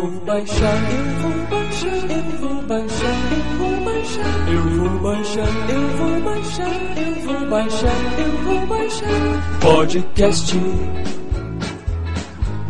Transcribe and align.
vou 0.00 0.10
baixar, 0.20 0.78
eu 0.90 1.04
vou 1.20 1.32
baixar, 1.50 2.10
eu 2.10 2.22
vou 2.40 2.62
baixar, 2.62 3.16
eu 3.36 3.52
vou 3.58 3.76
baixar, 3.84 4.32
eu 4.48 4.62
vou 4.70 5.00
baixar, 5.00 5.48
eu 5.68 5.84
vou 5.96 6.20
baixar, 6.20 6.74
eu 6.96 7.14
vou 7.22 7.46
baixar, 7.46 7.98
eu 8.18 8.32
vou 8.44 8.66
baixar. 8.66 9.60
Podcast 9.60 10.56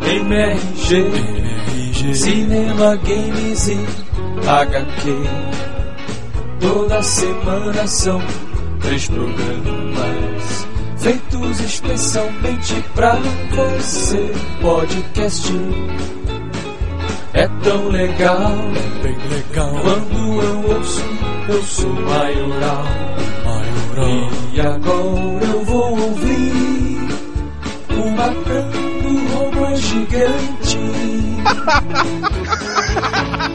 MRG, 0.01 0.93
Cinema, 2.13 2.95
Games 2.97 3.67
e 3.67 3.77
HQ. 4.47 5.11
Toda 6.59 7.01
semana 7.01 7.87
são 7.87 8.21
três 8.81 9.07
programas 9.07 10.67
feitos 10.97 11.59
especialmente 11.61 12.83
pra 12.93 13.17
você. 13.55 14.31
Podcast 14.61 15.51
é 17.41 17.47
tão 17.63 17.87
legal, 17.89 18.51
bem 19.01 19.17
legal. 19.29 19.73
Quando 19.81 20.41
eu 20.43 20.75
ouço, 20.75 21.03
eu 21.49 21.63
sou 21.63 21.89
maioral. 21.89 22.85
maioral. 23.43 24.29
E 24.53 24.61
agora 24.61 25.45
eu 25.45 25.65
vou 25.65 25.99
ouvir 25.99 27.09
o 27.89 28.11
matando 28.11 29.27
robô 29.33 29.75
gigante. 29.75 30.77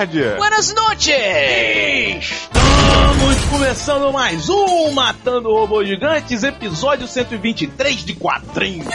tarde! 0.00 0.34
Buenas 0.38 0.74
noches! 0.74 1.10
Estamos 2.24 3.44
começando 3.50 4.10
mais 4.12 4.48
um 4.48 4.92
Matando 4.92 5.52
Robôs 5.52 5.86
Gigantes, 5.86 6.42
episódio 6.42 7.06
123 7.06 8.04
de 8.04 8.14
quadrinhos. 8.14 8.86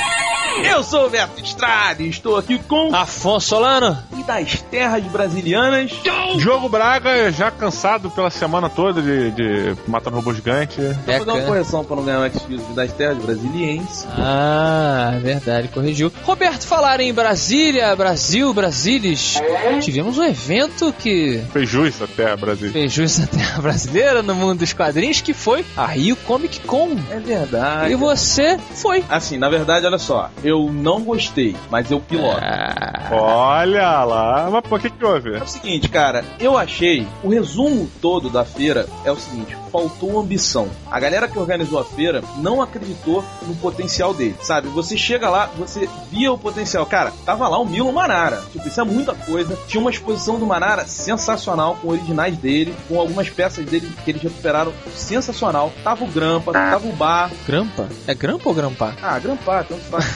Eu 0.64 0.84
sou 0.84 1.06
o 1.06 1.10
Beto 1.10 1.44
Estrada 1.44 2.02
e 2.02 2.10
estou 2.10 2.38
aqui 2.38 2.58
com 2.58 2.96
Afonso 2.96 3.50
Solano. 3.50 3.98
Das 4.26 4.62
terras 4.64 5.04
brasilianas. 5.06 5.92
Diogo 6.38 6.68
Braga, 6.70 7.32
já 7.32 7.52
cansado 7.52 8.10
pela 8.10 8.30
semana 8.30 8.70
toda 8.70 9.02
de, 9.02 9.32
de 9.32 9.76
Matando 9.88 10.16
Robô 10.18 10.34
Gigante. 10.34 10.80
Vou 10.82 11.18
fazer 11.20 11.32
uma 11.32 11.42
correção 11.42 11.84
para 11.84 11.96
não 11.96 12.04
ganhar 12.04 12.20
um 12.20 12.26
exclusivo 12.26 12.74
das 12.74 12.92
terras 12.94 13.18
brasilienses. 13.18 14.08
Ah, 14.18 15.18
verdade, 15.22 15.68
corrigiu. 15.70 16.12
Roberto, 16.24 16.66
falar 16.66 17.00
em 17.00 17.14
Brasília, 17.14 17.96
Brasil, 17.96 18.54
Brasilis. 18.54 19.40
Tivemos 19.82 20.18
um 20.18 20.24
evento 20.24 20.94
que 20.98 21.42
Fez 21.54 21.70
jus 21.70 22.02
até 22.02 22.36
Brasil. 22.36 22.72
fez 22.72 22.92
jus 22.92 23.20
à 23.22 23.28
terra 23.28 23.62
brasileira 23.62 24.22
no 24.22 24.34
mundo 24.36 24.60
dos 24.60 24.74
quadrinhos, 24.74 25.22
que 25.22 25.34
foi 25.34 25.66
a 25.78 25.86
Rio 25.86 26.16
Comic 26.16 26.60
Con. 26.62 26.96
É 27.12 27.20
verdade. 27.20 27.92
E 27.92 27.96
você 27.96 28.58
foi. 28.74 29.04
Assim, 29.10 29.38
na 29.38 29.50
verdade, 29.50 29.86
olha 29.86 29.98
só, 29.98 30.30
eu 30.44 30.72
não 30.72 31.02
gostei, 31.04 31.56
mas 31.70 31.90
eu 31.92 32.00
piloto. 32.00 32.40
Ah, 32.42 33.10
Olha 33.12 34.04
lá, 34.04 34.15
mas 34.52 34.68
por 34.68 34.80
que 34.80 34.90
que 34.90 35.06
houve? 35.06 35.36
É 35.36 35.44
o 35.44 35.48
seguinte, 35.48 35.90
cara, 35.90 36.24
eu 36.40 36.58
achei. 36.58 37.08
O 37.24 37.30
resumo 37.30 37.90
todo 38.02 38.30
da 38.30 38.46
feira 38.46 38.88
é 39.04 39.12
o 39.12 39.16
seguinte: 39.16 39.56
faltou 39.72 40.20
ambição. 40.20 40.70
A 40.90 41.00
galera 41.00 41.28
que 41.28 41.38
organizou 41.38 41.80
a 41.80 41.84
feira 41.84 42.24
não 42.38 42.62
acreditou 42.62 43.24
no 43.44 43.56
potencial 43.56 44.14
dele, 44.14 44.36
sabe? 44.42 44.68
Você 44.70 44.98
chega 44.98 45.30
lá, 45.30 45.50
você 45.58 45.90
via 46.10 46.32
o 46.32 46.38
potencial. 46.38 46.86
Cara, 46.86 47.12
tava 47.26 47.48
lá 47.48 47.60
o 47.60 47.66
Milo 47.66 47.92
Manara. 47.92 48.42
Tipo, 48.52 48.68
isso 48.68 48.80
é 48.80 48.84
muita 48.84 49.14
coisa. 49.14 49.58
Tinha 49.68 49.82
uma 49.82 49.92
exposição 49.92 50.40
do 50.40 50.46
Manara 50.46 50.86
sensacional, 50.86 51.78
com 51.82 51.90
originais 51.90 52.38
dele, 52.38 52.76
com 52.88 53.00
algumas 53.00 53.30
peças 53.30 53.66
dele 53.66 53.92
que 54.04 54.12
eles 54.12 54.22
recuperaram 54.22 54.74
sensacional. 54.94 55.74
Tava 55.84 56.04
o 56.04 56.08
Grampa, 56.08 56.52
tava 56.54 56.88
o 56.88 56.94
Bar. 56.94 57.32
Grampa? 57.46 57.90
É 58.08 58.14
Grampa 58.14 58.50
ou 58.50 58.56
Grampa? 58.56 58.96
Ah, 59.02 59.20
Grampa, 59.20 59.66
tanto 59.68 59.84
faz. 59.84 60.16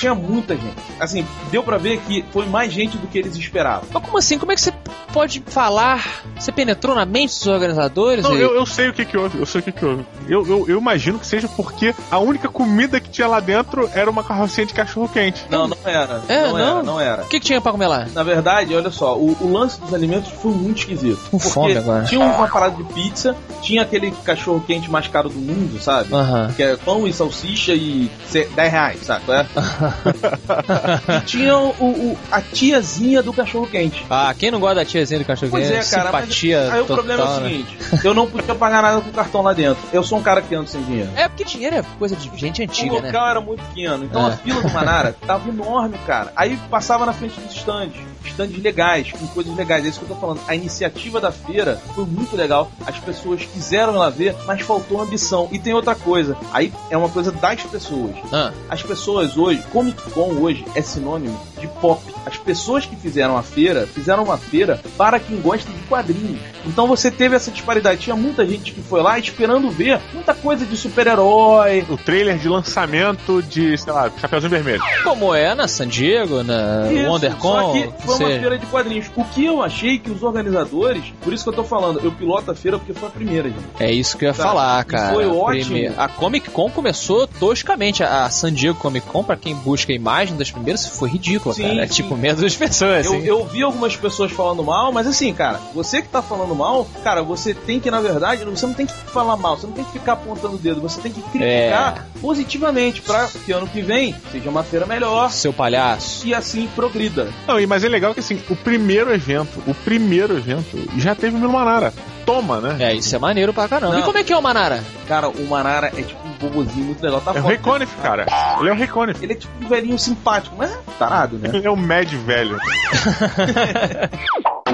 Tinha 0.00 0.14
muita 0.14 0.56
gente. 0.56 0.76
Assim, 0.98 1.26
deu 1.50 1.62
pra 1.62 1.76
ver 1.76 2.00
que 2.00 2.24
foi 2.32 2.46
mais 2.46 2.72
gente 2.72 2.96
do 2.96 3.06
que 3.06 3.18
eles 3.18 3.36
esperavam. 3.36 3.86
Mas 3.92 4.02
como 4.02 4.16
assim? 4.16 4.38
Como 4.38 4.50
é 4.50 4.54
que 4.54 4.60
você 4.62 4.72
pode 5.12 5.42
falar? 5.46 6.22
Você 6.38 6.50
penetrou 6.52 6.94
na 6.94 7.04
mente 7.04 7.30
dos 7.38 7.46
organizadores? 7.46 8.24
Não, 8.24 8.36
e- 8.36 8.40
eu, 8.40 8.54
eu 8.54 8.64
sei 8.66 8.88
o 8.88 8.92
que 8.92 9.04
que 9.04 9.16
houve, 9.16 9.38
eu 9.38 9.46
sei 9.46 9.60
o 9.60 9.64
que 9.64 9.72
que 9.72 9.84
houve. 9.84 10.04
Eu, 10.28 10.46
eu, 10.46 10.64
eu 10.68 10.78
imagino 10.78 11.18
que 11.18 11.26
seja 11.26 11.48
porque 11.48 11.94
a 12.10 12.18
única 12.18 12.48
comida 12.48 12.98
que 13.00 13.10
tinha 13.10 13.26
lá 13.28 13.40
dentro 13.40 13.88
era 13.94 14.10
uma 14.10 14.22
carrocinha 14.24 14.66
de 14.66 14.72
cachorro 14.74 15.08
quente. 15.08 15.44
Não, 15.50 15.68
não 15.68 15.76
era. 15.84 16.22
É, 16.28 16.42
não, 16.46 16.52
não? 16.52 16.58
era, 16.58 16.82
não 16.82 17.00
era. 17.00 17.22
O 17.22 17.26
que, 17.28 17.38
que 17.40 17.46
tinha 17.46 17.60
pra 17.60 17.72
comer 17.72 17.86
lá? 17.88 18.06
Na 18.14 18.22
verdade, 18.22 18.74
olha 18.74 18.90
só, 18.90 19.16
o, 19.16 19.36
o 19.40 19.52
lance 19.52 19.80
dos 19.80 19.92
alimentos 19.92 20.30
foi 20.32 20.52
muito 20.52 20.78
esquisito. 20.78 21.20
Com 21.30 21.38
Porque 21.38 21.52
fome 21.52 21.76
agora. 21.76 22.04
Tinha 22.04 22.20
uma 22.24 22.48
parada 22.48 22.76
de 22.76 22.84
pizza, 22.92 23.36
tinha 23.62 23.82
aquele 23.82 24.10
cachorro 24.24 24.62
quente 24.66 24.90
mais 24.90 25.06
caro 25.08 25.28
do 25.28 25.38
mundo, 25.38 25.80
sabe? 25.80 26.14
Aham. 26.14 26.52
Que 26.56 26.62
é 26.62 26.76
pão 26.76 27.06
e 27.06 27.12
salsicha 27.12 27.72
e 27.74 28.10
se- 28.28 28.44
10 28.46 28.72
reais, 28.72 29.00
sabe? 29.04 29.24
é? 29.32 29.46
e 31.18 31.20
tinha 31.22 31.56
o, 31.56 31.68
o- 31.80 32.18
a 32.30 32.40
tiazinha 32.40 33.22
do 33.22 33.32
cachorro 33.32 33.66
quente. 33.66 34.04
Ah, 34.08 34.34
quem 34.36 34.50
não 34.50 34.60
gosta 34.60 34.76
da 34.76 34.84
do 35.04 35.24
cachorro 35.24 35.50
Pois 35.50 35.70
é, 35.70 35.82
cara. 35.84 36.10
mas 36.12 36.22
Simpatia 36.24 36.72
aí 36.72 36.80
o 36.80 36.84
total, 36.86 36.96
problema 36.96 37.22
é 37.22 37.26
o 37.26 37.40
né? 37.40 37.48
seguinte: 37.50 37.78
eu 38.04 38.14
não 38.14 38.26
podia 38.30 38.54
pagar 38.54 38.82
nada 38.82 39.00
com 39.00 39.10
cartão 39.10 39.42
lá 39.42 39.52
dentro. 39.52 39.82
Eu 39.92 40.02
sou 40.02 40.18
um 40.18 40.22
cara 40.22 40.40
que 40.42 40.54
anda 40.54 40.66
sem 40.66 40.82
dinheiro. 40.82 41.10
É 41.16 41.28
porque 41.28 41.44
dinheiro 41.44 41.76
é 41.76 41.82
coisa 41.98 42.14
de 42.16 42.30
gente 42.36 42.62
antiga, 42.62 42.94
o 42.96 43.00
né? 43.00 43.08
local 43.08 43.28
era 43.28 43.40
muito 43.40 43.62
pequeno, 43.64 44.04
então 44.04 44.28
É. 44.28 44.32
a 44.32 44.36
fila 44.36 44.60
do 44.62 44.70
Manara 44.70 45.14
tava 45.26 45.48
enorme, 45.48 45.96
cara. 46.06 46.32
Aí 46.36 46.56
passava 46.70 47.04
na 47.06 47.12
frente 47.12 47.38
dos 47.40 47.54
stands, 47.56 47.96
stands 48.30 48.62
legais, 48.62 49.12
com 49.12 49.26
coisas 49.28 49.54
legais. 49.56 49.84
É 49.84 49.88
isso 49.88 49.98
que 50.00 50.04
eu 50.06 50.14
tô 50.14 50.20
falando. 50.20 50.40
A 50.46 50.54
iniciativa 50.54 51.20
da 51.20 51.30
feira 51.32 51.80
foi 51.94 52.04
muito 52.04 52.36
legal. 52.36 52.70
As 52.86 52.98
pessoas 52.98 53.42
quiseram 53.44 53.94
ir 53.94 53.98
lá 53.98 54.10
ver, 54.10 54.34
mas 54.46 54.60
faltou 54.62 55.00
ambição. 55.00 55.48
E 55.52 55.58
tem 55.58 55.72
outra 55.74 55.94
coisa. 55.94 56.36
Aí 56.52 56.72
é 56.90 56.96
uma 56.96 57.08
coisa 57.08 57.30
das 57.32 57.62
pessoas. 57.62 58.14
Ah, 58.32 58.52
As 58.68 58.82
pessoas 58.82 59.36
hoje, 59.36 59.62
Comic 59.72 60.00
Con 60.12 60.34
hoje 60.40 60.64
é 60.74 60.80
sinônimo 60.82 61.38
de 61.60 61.66
pop. 61.66 62.00
As 62.26 62.36
pessoas 62.36 62.86
que 62.86 62.96
fizeram 62.96 63.36
a 63.36 63.42
feira, 63.42 63.86
fizeram 63.86 64.24
uma 64.24 64.38
feira 64.38 64.80
para 64.96 65.18
quem 65.18 65.40
gosta 65.40 65.70
de 65.70 65.78
quadrinhos. 65.88 66.38
Então 66.66 66.86
você 66.86 67.10
teve 67.10 67.34
essa 67.36 67.50
disparidade. 67.50 68.00
Tinha 68.00 68.16
muita 68.16 68.46
gente 68.46 68.72
que 68.72 68.80
foi 68.82 69.02
lá 69.02 69.18
esperando 69.18 69.70
ver 69.70 70.00
muita 70.12 70.34
coisa 70.34 70.64
de 70.64 70.76
super-herói, 70.76 71.84
O 71.88 71.96
trailer 71.96 72.38
de 72.38 72.48
lançamento 72.48 73.42
de, 73.42 73.76
sei 73.76 73.92
lá, 73.92 74.10
Chapeuzinho 74.20 74.50
Vermelho. 74.50 74.82
como 75.04 75.34
é 75.34 75.54
na 75.54 75.66
San 75.68 75.88
Diego, 75.88 76.42
na 76.42 76.90
Isso, 76.92 77.08
WonderCon. 77.08 77.40
Só 77.40 77.72
que 77.72 78.06
foi 78.06 78.16
uma 78.26 78.38
feira 78.40 78.58
de 78.58 78.66
quadrinhos. 78.66 79.10
O 79.16 79.24
que 79.24 79.44
eu 79.44 79.62
achei 79.62 79.98
que 79.98 80.10
os 80.10 80.22
organizadores, 80.22 81.04
por 81.22 81.32
isso 81.32 81.44
que 81.44 81.50
eu 81.50 81.54
tô 81.54 81.64
falando, 81.64 82.00
eu 82.02 82.12
piloto 82.12 82.50
a 82.50 82.54
feira 82.54 82.78
porque 82.78 82.92
foi 82.92 83.08
a 83.08 83.12
primeira, 83.12 83.48
gente. 83.48 83.60
É 83.78 83.90
isso 83.92 84.16
que 84.16 84.24
eu 84.24 84.28
ia 84.28 84.34
Sabe? 84.34 84.48
falar, 84.48 84.82
E 84.82 84.84
cara. 84.86 85.14
foi 85.14 85.26
ótimo. 85.26 85.94
A 85.96 86.08
Comic 86.08 86.50
Con 86.50 86.70
começou 86.70 87.26
toscamente. 87.26 88.02
A 88.02 88.28
San 88.30 88.52
Diego 88.52 88.78
Comic 88.78 89.06
Con, 89.06 89.22
pra 89.24 89.36
quem 89.36 89.54
busca 89.54 89.92
a 89.92 89.94
imagem 89.96 90.36
das 90.36 90.50
primeiras, 90.50 90.86
foi 90.86 91.08
ridícula, 91.10 91.54
Sim, 91.54 91.62
cara. 91.68 91.84
É 91.84 91.86
tipo 91.86 92.16
medo 92.16 92.42
das 92.42 92.56
pessoas, 92.56 93.06
Eu, 93.06 93.12
assim. 93.14 93.24
eu 93.26 93.44
vi 93.46 93.62
algumas 93.62 93.96
pessoas 93.96 94.30
falando 94.32 94.62
mal, 94.64 94.92
mas 94.92 95.06
assim, 95.06 95.32
cara, 95.32 95.60
você 95.74 96.02
que 96.02 96.08
tá 96.08 96.22
falando 96.22 96.54
mal, 96.54 96.86
cara, 97.02 97.22
você 97.22 97.54
tem 97.54 97.80
que, 97.80 97.90
na 97.90 98.00
verdade, 98.00 98.44
você 98.44 98.66
não 98.66 98.74
tem 98.74 98.86
que 98.86 98.92
falar 98.92 99.36
mal, 99.36 99.56
você 99.56 99.66
não 99.66 99.74
tem 99.74 99.84
que 99.84 99.92
ficar 99.92 100.12
apontando 100.14 100.54
o 100.54 100.58
dedo, 100.58 100.80
você 100.80 101.00
tem 101.00 101.12
que 101.12 101.20
criticar 101.22 102.06
positivamente 102.20 103.00
pra 103.02 103.28
que 103.44 103.52
ano 103.52 103.66
que 103.66 103.80
vem 103.82 104.14
seja 104.30 104.48
uma 104.50 104.62
feira 104.62 104.86
melhor 104.86 105.30
Seu 105.30 105.52
palhaço. 105.52 106.26
e 106.26 106.34
assim 106.34 106.68
progrida. 106.74 107.28
Não, 107.46 107.58
e- 107.58 107.66
mas 107.66 107.82
é 107.84 107.88
legal 107.88 108.12
que 108.14 108.20
assim, 108.20 108.40
o 108.50 108.56
primeiro 108.56 109.12
evento, 109.12 109.62
o 109.66 109.74
primeiro 109.74 110.36
evento, 110.36 110.76
já 110.98 111.14
teve 111.14 111.36
o 111.36 111.38
Milo 111.38 111.52
Manara. 111.52 111.92
Toma, 112.26 112.60
né? 112.60 112.76
É, 112.78 112.94
isso 112.94 113.14
é 113.16 113.18
maneiro 113.18 113.52
pra 113.52 113.66
caramba. 113.68 113.94
Não. 113.94 114.00
E 114.00 114.04
como 114.04 114.18
é 114.18 114.22
que 114.22 114.32
é 114.32 114.36
o 114.36 114.42
Manara? 114.42 114.84
Cara, 115.08 115.28
o 115.28 115.46
Manara 115.48 115.88
é 115.96 116.02
tipo 116.02 116.20
um 116.28 116.32
bobozinho 116.32 116.86
muito 116.86 117.02
legal. 117.02 117.20
Tá 117.20 117.32
É 117.34 117.40
o 117.40 117.58
Conniff, 117.58 117.92
cara. 118.02 118.26
Ele 118.60 118.68
é 118.68 118.72
o 118.72 118.76
Rei 118.76 118.86
Conniff. 118.86 119.24
Ele 119.24 119.32
é 119.32 119.36
tipo 119.36 119.52
um 119.64 119.68
velhinho 119.68 119.98
simpático, 119.98 120.54
mas 120.56 120.70
é 120.70 120.78
tarado, 120.98 121.38
né? 121.38 121.50
Ele 121.52 121.66
é 121.66 121.70
o 121.70 121.76
Mad 121.76 122.08
velho. 122.12 122.56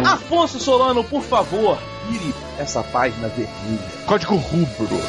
Afonso 0.05 0.59
Solano, 0.61 1.03
por 1.05 1.23
favor, 1.23 1.79
vire 2.09 2.35
essa 2.59 2.83
página 2.83 3.29
vermelha. 3.29 3.79
Código 4.07 4.37
rubro. 4.37 5.01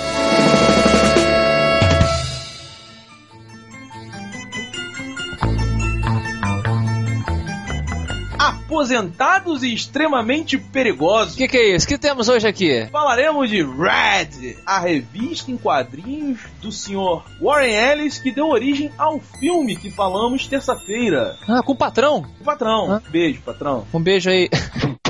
Aposentados 8.77 9.63
e 9.63 9.74
extremamente 9.74 10.56
perigosos. 10.56 11.33
O 11.33 11.38
que, 11.38 11.47
que 11.47 11.57
é 11.57 11.75
isso? 11.75 11.88
O 11.88 11.89
que 11.89 11.97
temos 11.97 12.29
hoje 12.29 12.47
aqui? 12.47 12.88
Falaremos 12.91 13.50
de 13.50 13.63
Red, 13.63 14.56
a 14.63 14.77
revista 14.79 15.50
em 15.50 15.57
quadrinhos 15.57 16.41
do 16.62 16.71
senhor 16.71 17.25
Warren 17.41 17.74
Ellis 17.74 18.19
que 18.19 18.31
deu 18.31 18.47
origem 18.47 18.91
ao 18.95 19.19
filme 19.39 19.75
que 19.75 19.89
falamos 19.89 20.45
terça-feira. 20.45 21.35
Ah, 21.50 21.63
com 21.63 21.71
o 21.71 21.75
patrão. 21.75 22.24
Patrão, 22.45 22.91
Hã? 22.91 23.01
beijo, 23.09 23.41
patrão. 23.41 23.88
Um 23.91 24.00
beijo 24.00 24.29
aí. 24.29 24.47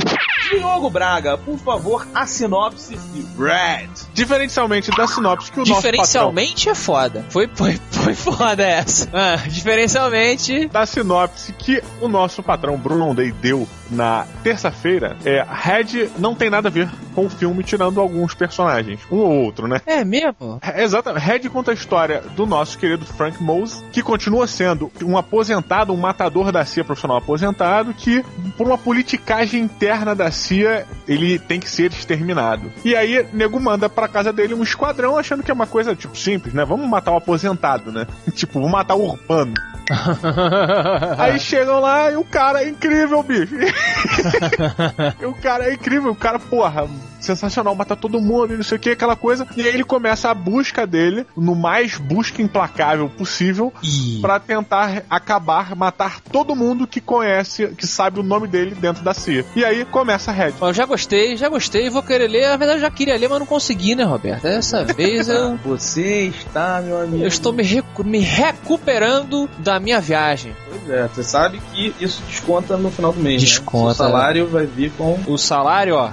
Diogo 0.50 0.90
Braga, 0.90 1.38
por 1.38 1.58
favor, 1.58 2.08
a 2.14 2.26
sinopse 2.26 2.96
de 2.96 3.26
Red. 3.42 3.90
Diferencialmente 4.14 4.92
da 4.92 5.08
sinopse 5.08 5.52
que 5.52 5.60
o 5.60 5.64
Diferencialmente 5.64 6.70
é 6.70 6.76
foda. 6.76 7.26
Foi, 7.30 7.50
foi, 7.54 7.80
foi 7.92 8.16
foda 8.16 8.64
essa. 8.64 9.10
Ah, 9.14 9.36
diferencialmente. 9.48 10.68
Da 10.68 10.86
sinopse 10.86 11.54
que 11.54 11.82
o 12.02 12.08
nosso 12.08 12.42
patrão 12.42 12.78
Bruno 12.78 13.14
Day 13.14 13.32
deu 13.32 13.68
na 13.90 14.26
terça-feira, 14.44 15.18
é 15.26 15.46
Red 15.50 16.10
não 16.18 16.36
tem 16.36 16.50
nada 16.50 16.70
a 16.70 16.72
ver 16.72 16.90
com 17.18 17.25
o 17.25 17.30
filme, 17.31 17.64
tirando 17.64 18.00
alguns 18.00 18.36
personagens. 18.36 19.00
Um 19.12 19.18
ou 19.18 19.46
outro, 19.46 19.68
né? 19.68 19.81
É 19.88 20.06
mesmo? 20.06 20.60
É, 20.62 20.84
Exatamente. 20.84 21.25
Red 21.25 21.50
conta 21.50 21.72
a 21.72 21.74
história 21.74 22.22
do 22.36 22.46
nosso 22.46 22.78
querido 22.78 23.08
Frank 23.08 23.42
Mose, 23.42 23.84
que 23.92 24.04
continua 24.04 24.46
sendo 24.46 24.92
um 25.04 25.18
aposentado, 25.18 25.92
um 25.92 25.98
matador 25.98 26.52
da 26.52 26.64
CIA 26.64 26.84
profissional 26.84 27.18
aposentado, 27.18 27.92
que, 27.92 28.24
por 28.56 28.68
uma 28.68 28.78
politicagem 28.78 29.64
interna 29.64 30.14
da 30.14 30.30
CIA, 30.30 30.86
ele 31.08 31.40
tem 31.40 31.60
que 31.60 31.68
ser 31.68 31.92
exterminado. 31.92 32.72
E 32.86 32.96
aí, 32.96 33.25
nego 33.34 33.60
manda 33.60 33.90
pra 33.90 34.08
casa 34.08 34.31
dele 34.31 34.54
um 34.54 34.62
esquadrão 34.62 35.18
achando 35.18 35.42
que 35.42 35.50
é 35.50 35.54
uma 35.56 35.66
coisa, 35.66 35.96
tipo, 35.96 36.16
simples, 36.16 36.54
né? 36.54 36.63
Vamos 36.66 36.88
matar 36.88 37.13
o 37.13 37.18
aposentado, 37.18 37.92
né? 37.92 38.06
tipo, 38.36 38.54
vamos 38.60 38.72
matar 38.72 38.94
o 38.94 39.04
urbano. 39.04 39.56
Aí 41.18 41.40
chegam 41.40 41.80
lá 41.80 42.12
e 42.12 42.18
o 42.18 42.24
cara 42.24 42.63
é 42.63 42.70
incrível, 42.70 43.24
bicho. 43.24 43.56
e 45.20 45.25
o 45.25 45.34
cara 45.34 45.70
é 45.70 45.74
incrível, 45.74 46.12
o 46.12 46.16
cara, 46.16 46.38
porra, 46.40 46.88
sensacional, 47.27 47.75
mata 47.75 47.95
todo 47.95 48.19
mundo 48.19 48.53
e 48.53 48.57
não 48.57 48.63
sei 48.63 48.77
o 48.77 48.79
que, 48.81 48.89
aquela 48.91 49.15
coisa. 49.15 49.45
E 49.56 49.62
aí 49.62 49.68
ele 49.68 49.83
começa 49.83 50.29
a 50.29 50.33
busca 50.33 50.88
dele, 50.88 51.25
no 51.35 51.56
mais 51.56 51.97
busca 51.97 52.41
implacável 52.41 53.09
possível, 53.09 53.71
Ih. 53.83 54.19
pra 54.21 54.39
tentar 54.39 55.03
acabar, 55.09 55.75
matar 55.75 56.19
todo 56.31 56.56
mundo 56.56 56.88
que 56.88 57.00
conhece, 57.01 57.68
que 57.77 57.85
sabe 57.85 58.19
o 58.19 58.24
nome 58.24 58.47
dele 58.47 58.74
dentro 58.75 59.03
da 59.03 59.13
CIA. 59.13 59.45
E 59.56 59.63
aí 59.65 59.85
começa 59.85 60.31
a 60.31 60.33
Red. 60.33 60.51
Bom, 60.59 60.71
já 60.74 60.85
gostei, 60.85 61.35
já 61.38 61.50
gostei, 61.50 61.89
vou 61.89 62.01
querer 62.03 62.27
ler. 62.27 62.47
Na 62.50 62.57
verdade, 62.57 62.79
eu 62.79 62.81
já 62.81 62.91
queria 62.91 63.18
ler, 63.18 63.27
mas 63.29 63.39
não 63.39 63.45
consegui, 63.45 63.94
né, 63.95 64.03
Roberto? 64.03 64.44
Dessa 64.44 64.83
vez 64.95 65.27
eu, 65.29 65.57
Você 65.65 66.27
está, 66.27 66.81
meu 66.83 67.01
amigo. 67.01 67.24
eu 67.24 67.27
estou 67.27 67.51
me, 67.53 67.63
recu- 67.63 68.03
me 68.03 68.19
recuperando 68.19 69.50
da 69.59 69.79
minha 69.79 70.00
viagem. 70.00 70.56
Pois 70.69 70.89
é, 70.89 71.07
você 71.07 71.24
sabe 71.24 71.62
que 71.74 71.94
isso 72.00 72.21
desconta 72.29 72.77
no 72.77 72.91
final 72.91 73.12
do 73.13 73.19
mês. 73.19 73.41
Desconta. 73.41 73.88
Né? 73.89 73.94
Seu 73.95 74.06
salário 74.06 74.47
vai 74.47 74.65
vir 74.65 74.91
com. 74.97 75.19
O 75.27 75.38
salário, 75.38 75.95
ó. 75.95 76.09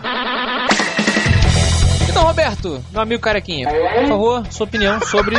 Então, 2.15 2.27
Roberto, 2.27 2.81
meu 2.93 3.03
amigo 3.03 3.21
carequinha, 3.21 3.69
por 3.69 4.07
favor, 4.07 4.47
sua 4.53 4.67
opinião 4.69 5.01
sobre 5.01 5.35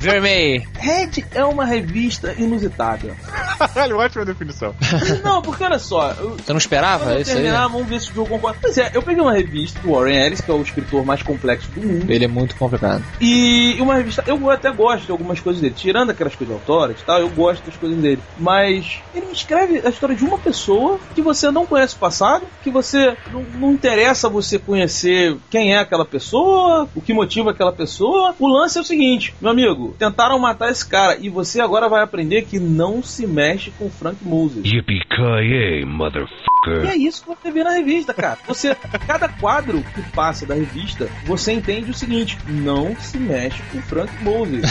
Vermeil. 0.00 0.62
Red 0.78 1.24
é 1.34 1.44
uma 1.44 1.66
revista 1.66 2.34
inusitada. 2.38 3.14
Caralho, 3.74 3.98
ótima 3.98 4.24
definição. 4.24 4.74
Não, 5.22 5.42
porque 5.42 5.62
olha 5.62 5.78
só. 5.78 6.12
Eu, 6.18 6.36
Você 6.36 6.50
não 6.52 6.58
esperava 6.58 7.20
isso 7.20 7.30
aí? 7.30 7.36
terminar, 7.36 7.68
vamos 7.68 7.86
ver 7.86 8.00
se 8.00 8.10
o 8.10 8.14
jogo 8.14 8.30
concorda. 8.30 8.58
Pois 8.62 8.78
é, 8.78 8.90
eu 8.94 9.02
peguei 9.02 9.22
uma 9.22 9.34
revista 9.34 9.78
do 9.80 9.92
Warren 9.92 10.16
Ellis, 10.16 10.40
que 10.40 10.50
é 10.50 10.54
o 10.54 10.62
escritor 10.62 11.04
mais 11.04 11.22
complexo 11.22 11.70
do 11.72 11.82
mundo. 11.86 12.10
Ele 12.10 12.24
é 12.24 12.28
muito 12.28 12.56
complicado. 12.56 13.04
E 13.20 13.76
uma 13.78 13.94
revista, 13.94 14.24
eu 14.26 14.50
até 14.50 14.70
gosto 14.70 15.04
de 15.04 15.12
algumas 15.12 15.38
coisas 15.38 15.60
dele, 15.60 15.74
tirando 15.76 16.10
aquelas 16.10 16.34
coisas 16.34 16.54
autoras 16.54 16.98
e 16.98 17.04
tal, 17.04 17.18
eu 17.20 17.28
gosto 17.28 17.62
das 17.66 17.76
coisas 17.76 17.98
dele. 17.98 18.22
Mas 18.38 19.00
ele 19.14 19.26
escreve 19.30 19.82
a 19.84 19.90
história 19.90 20.16
de 20.16 20.24
uma 20.24 20.38
pessoa 20.38 20.98
que 21.14 21.20
você 21.20 21.50
não 21.50 21.66
conhece 21.66 21.94
o 21.94 21.98
passado, 21.98 22.46
que 22.62 22.70
você 22.70 23.14
não, 23.30 23.42
não 23.58 23.72
interessa 23.72 24.30
você 24.30 24.58
conhecer 24.58 25.36
quem 25.50 25.74
é 25.74 25.78
aquela 25.78 26.06
pessoa, 26.06 26.88
o 26.94 27.02
que 27.02 27.12
motiva 27.12 27.50
aquela 27.50 27.72
pessoa. 27.72 28.34
O 28.38 28.48
lance 28.48 28.78
é 28.78 28.80
o 28.80 28.84
seguinte, 28.84 29.34
meu 29.40 29.50
amigo, 29.50 29.89
tentaram 29.98 30.38
matar 30.38 30.70
esse 30.70 30.86
cara 30.86 31.16
e 31.20 31.28
você 31.28 31.60
agora 31.60 31.88
vai 31.88 32.02
aprender 32.02 32.42
que 32.42 32.58
não 32.58 33.02
se 33.02 33.26
mexe 33.26 33.70
com 33.78 33.90
Frank 33.90 34.18
Moses. 34.22 34.62
Yippee-ki-yay, 34.64 35.82
E 35.82 35.84
motherfucker. 35.84 36.86
é 36.90 36.96
isso 36.96 37.22
que 37.22 37.28
você 37.42 37.50
vê 37.50 37.64
na 37.64 37.70
revista, 37.72 38.12
cara. 38.14 38.38
Você, 38.46 38.74
cada 39.06 39.28
quadro 39.28 39.82
que 39.94 40.02
passa 40.12 40.44
da 40.46 40.54
revista, 40.54 41.08
você 41.24 41.52
entende 41.52 41.90
o 41.90 41.94
seguinte: 41.94 42.38
não 42.48 42.94
se 42.96 43.18
mexe 43.18 43.62
com 43.72 43.78
o 43.78 43.82
Frank 43.82 44.12
Moses. 44.22 44.64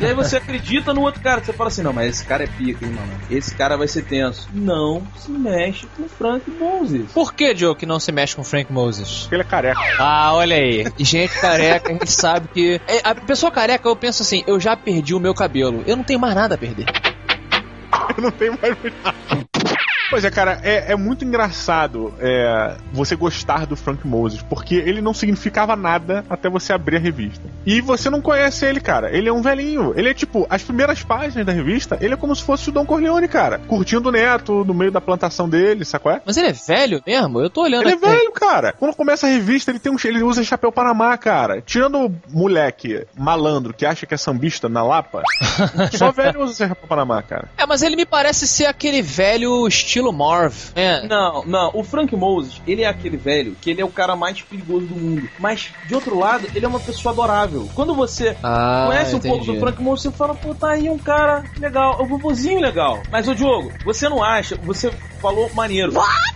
e 0.00 0.06
aí 0.06 0.14
você 0.14 0.36
acredita 0.36 0.92
no 0.94 1.02
outro 1.02 1.20
cara. 1.22 1.42
Você 1.42 1.52
fala 1.52 1.68
assim: 1.68 1.82
não, 1.82 1.92
mas 1.92 2.08
esse 2.10 2.24
cara 2.24 2.44
é 2.44 2.46
pica, 2.46 2.84
hein, 2.84 2.92
mano? 2.92 3.12
Esse 3.30 3.54
cara 3.54 3.76
vai 3.76 3.88
ser 3.88 4.04
tenso. 4.04 4.48
Não 4.52 5.02
se 5.16 5.30
mexe 5.30 5.86
com 5.96 6.04
o 6.04 6.08
Frank 6.08 6.48
Moses. 6.50 7.10
Por 7.12 7.32
que, 7.34 7.54
Joe, 7.56 7.74
que 7.74 7.86
não 7.86 7.98
se 7.98 8.12
mexe 8.12 8.36
com 8.36 8.44
Frank 8.44 8.72
Moses? 8.72 9.20
Porque 9.22 9.34
ele 9.34 9.42
é 9.42 9.46
careca. 9.46 9.80
Ah, 9.98 10.32
olha 10.34 10.56
aí. 10.56 10.86
E 10.98 11.04
gente 11.04 11.38
careca, 11.40 11.88
a 11.90 11.92
gente 11.92 12.10
sabe 12.12 12.48
que. 12.52 12.80
É, 12.86 13.00
A 13.04 13.14
pessoa 13.14 13.50
careca, 13.50 13.88
eu 13.88 13.96
penso 13.96 14.22
assim: 14.22 14.42
eu 14.46 14.58
já 14.62 14.76
perdi 14.76 15.14
o 15.14 15.20
meu 15.20 15.34
cabelo. 15.34 15.82
Eu 15.86 15.96
não 15.96 16.04
tenho 16.04 16.20
mais 16.20 16.34
nada 16.34 16.54
a 16.54 16.58
perder. 16.58 16.86
Eu 18.16 18.22
não 18.22 18.30
tenho 18.30 18.58
mais 18.60 18.76
nada. 19.02 19.16
Pois 20.12 20.24
é, 20.24 20.30
cara, 20.30 20.60
é, 20.62 20.92
é 20.92 20.96
muito 20.96 21.24
engraçado 21.24 22.12
é, 22.20 22.76
você 22.92 23.16
gostar 23.16 23.64
do 23.64 23.74
Frank 23.74 24.06
Moses, 24.06 24.42
porque 24.42 24.74
ele 24.74 25.00
não 25.00 25.14
significava 25.14 25.74
nada 25.74 26.22
até 26.28 26.50
você 26.50 26.72
abrir 26.74 26.96
a 26.96 27.00
revista. 27.00 27.42
E 27.64 27.80
você 27.80 28.10
não 28.10 28.20
conhece 28.20 28.64
ele, 28.66 28.80
cara. 28.80 29.14
Ele 29.14 29.28
é 29.28 29.32
um 29.32 29.42
velhinho. 29.42 29.92
Ele 29.96 30.08
é 30.08 30.14
tipo, 30.14 30.46
as 30.50 30.62
primeiras 30.62 31.02
páginas 31.02 31.46
da 31.46 31.52
revista, 31.52 31.96
ele 32.00 32.14
é 32.14 32.16
como 32.16 32.34
se 32.34 32.42
fosse 32.42 32.68
o 32.68 32.72
Don 32.72 32.84
Corleone, 32.84 33.28
cara. 33.28 33.58
Curtindo 33.58 34.08
o 34.08 34.12
neto 34.12 34.64
no 34.64 34.74
meio 34.74 34.90
da 34.90 35.00
plantação 35.00 35.48
dele, 35.48 35.84
sacou? 35.84 36.12
É? 36.12 36.20
Mas 36.24 36.36
ele 36.36 36.48
é 36.48 36.52
velho 36.52 37.02
mesmo? 37.06 37.40
Eu 37.40 37.50
tô 37.50 37.62
olhando 37.62 37.82
Ele 37.82 37.90
é 37.90 37.94
aqui. 37.94 38.06
velho, 38.06 38.32
cara. 38.32 38.72
Quando 38.72 38.94
começa 38.94 39.26
a 39.26 39.30
revista, 39.30 39.70
ele 39.70 39.78
tem 39.78 39.92
um, 39.92 39.96
ele 40.04 40.22
usa 40.22 40.42
chapéu 40.44 40.72
Panamá, 40.72 41.16
cara. 41.16 41.60
Tirando 41.62 42.06
o 42.06 42.14
moleque 42.28 43.06
malandro 43.16 43.72
que 43.72 43.86
acha 43.86 44.06
que 44.06 44.14
é 44.14 44.16
sambista 44.16 44.68
na 44.68 44.82
Lapa, 44.82 45.22
só 45.96 46.10
velho 46.10 46.42
usa 46.42 46.68
chapéu 46.68 46.88
Panamá, 46.88 47.22
cara. 47.22 47.48
É, 47.56 47.66
mas 47.66 47.82
ele 47.82 47.96
me 47.96 48.06
parece 48.06 48.46
ser 48.46 48.66
aquele 48.66 49.02
velho 49.02 49.66
estilo 49.66 50.12
Marv. 50.12 50.54
É. 50.74 51.06
Não, 51.06 51.44
não, 51.44 51.70
o 51.74 51.82
Frank 51.84 52.14
Moses, 52.16 52.60
ele 52.66 52.82
é 52.82 52.86
aquele 52.88 53.16
velho 53.16 53.56
que 53.60 53.70
ele 53.70 53.80
é 53.80 53.84
o 53.84 53.90
cara 53.90 54.16
mais 54.16 54.40
perigoso 54.42 54.86
do 54.86 54.94
mundo. 54.94 55.28
Mas, 55.38 55.70
de 55.86 55.94
outro 55.94 56.18
lado, 56.18 56.46
ele 56.54 56.64
é 56.64 56.68
uma 56.68 56.80
pessoa 56.80 57.12
adorável. 57.12 57.51
Quando 57.74 57.94
você 57.94 58.36
Ah, 58.42 58.84
conhece 58.88 59.14
um 59.14 59.20
pouco 59.20 59.36
entendi. 59.44 59.52
do 59.58 59.60
Frank 59.60 59.82
Moses, 59.82 60.02
você 60.04 60.10
fala, 60.12 60.34
pô, 60.34 60.54
tá 60.54 60.70
aí 60.70 60.88
um 60.90 60.98
cara 60.98 61.44
legal, 61.58 61.96
é 61.98 62.02
um 62.02 62.06
vovozinho 62.06 62.60
legal. 62.60 63.02
Mas, 63.10 63.28
ô 63.28 63.34
Diogo, 63.34 63.72
você 63.84 64.08
não 64.08 64.22
acha, 64.22 64.56
você 64.62 64.90
falou 65.20 65.50
maneiro. 65.54 65.92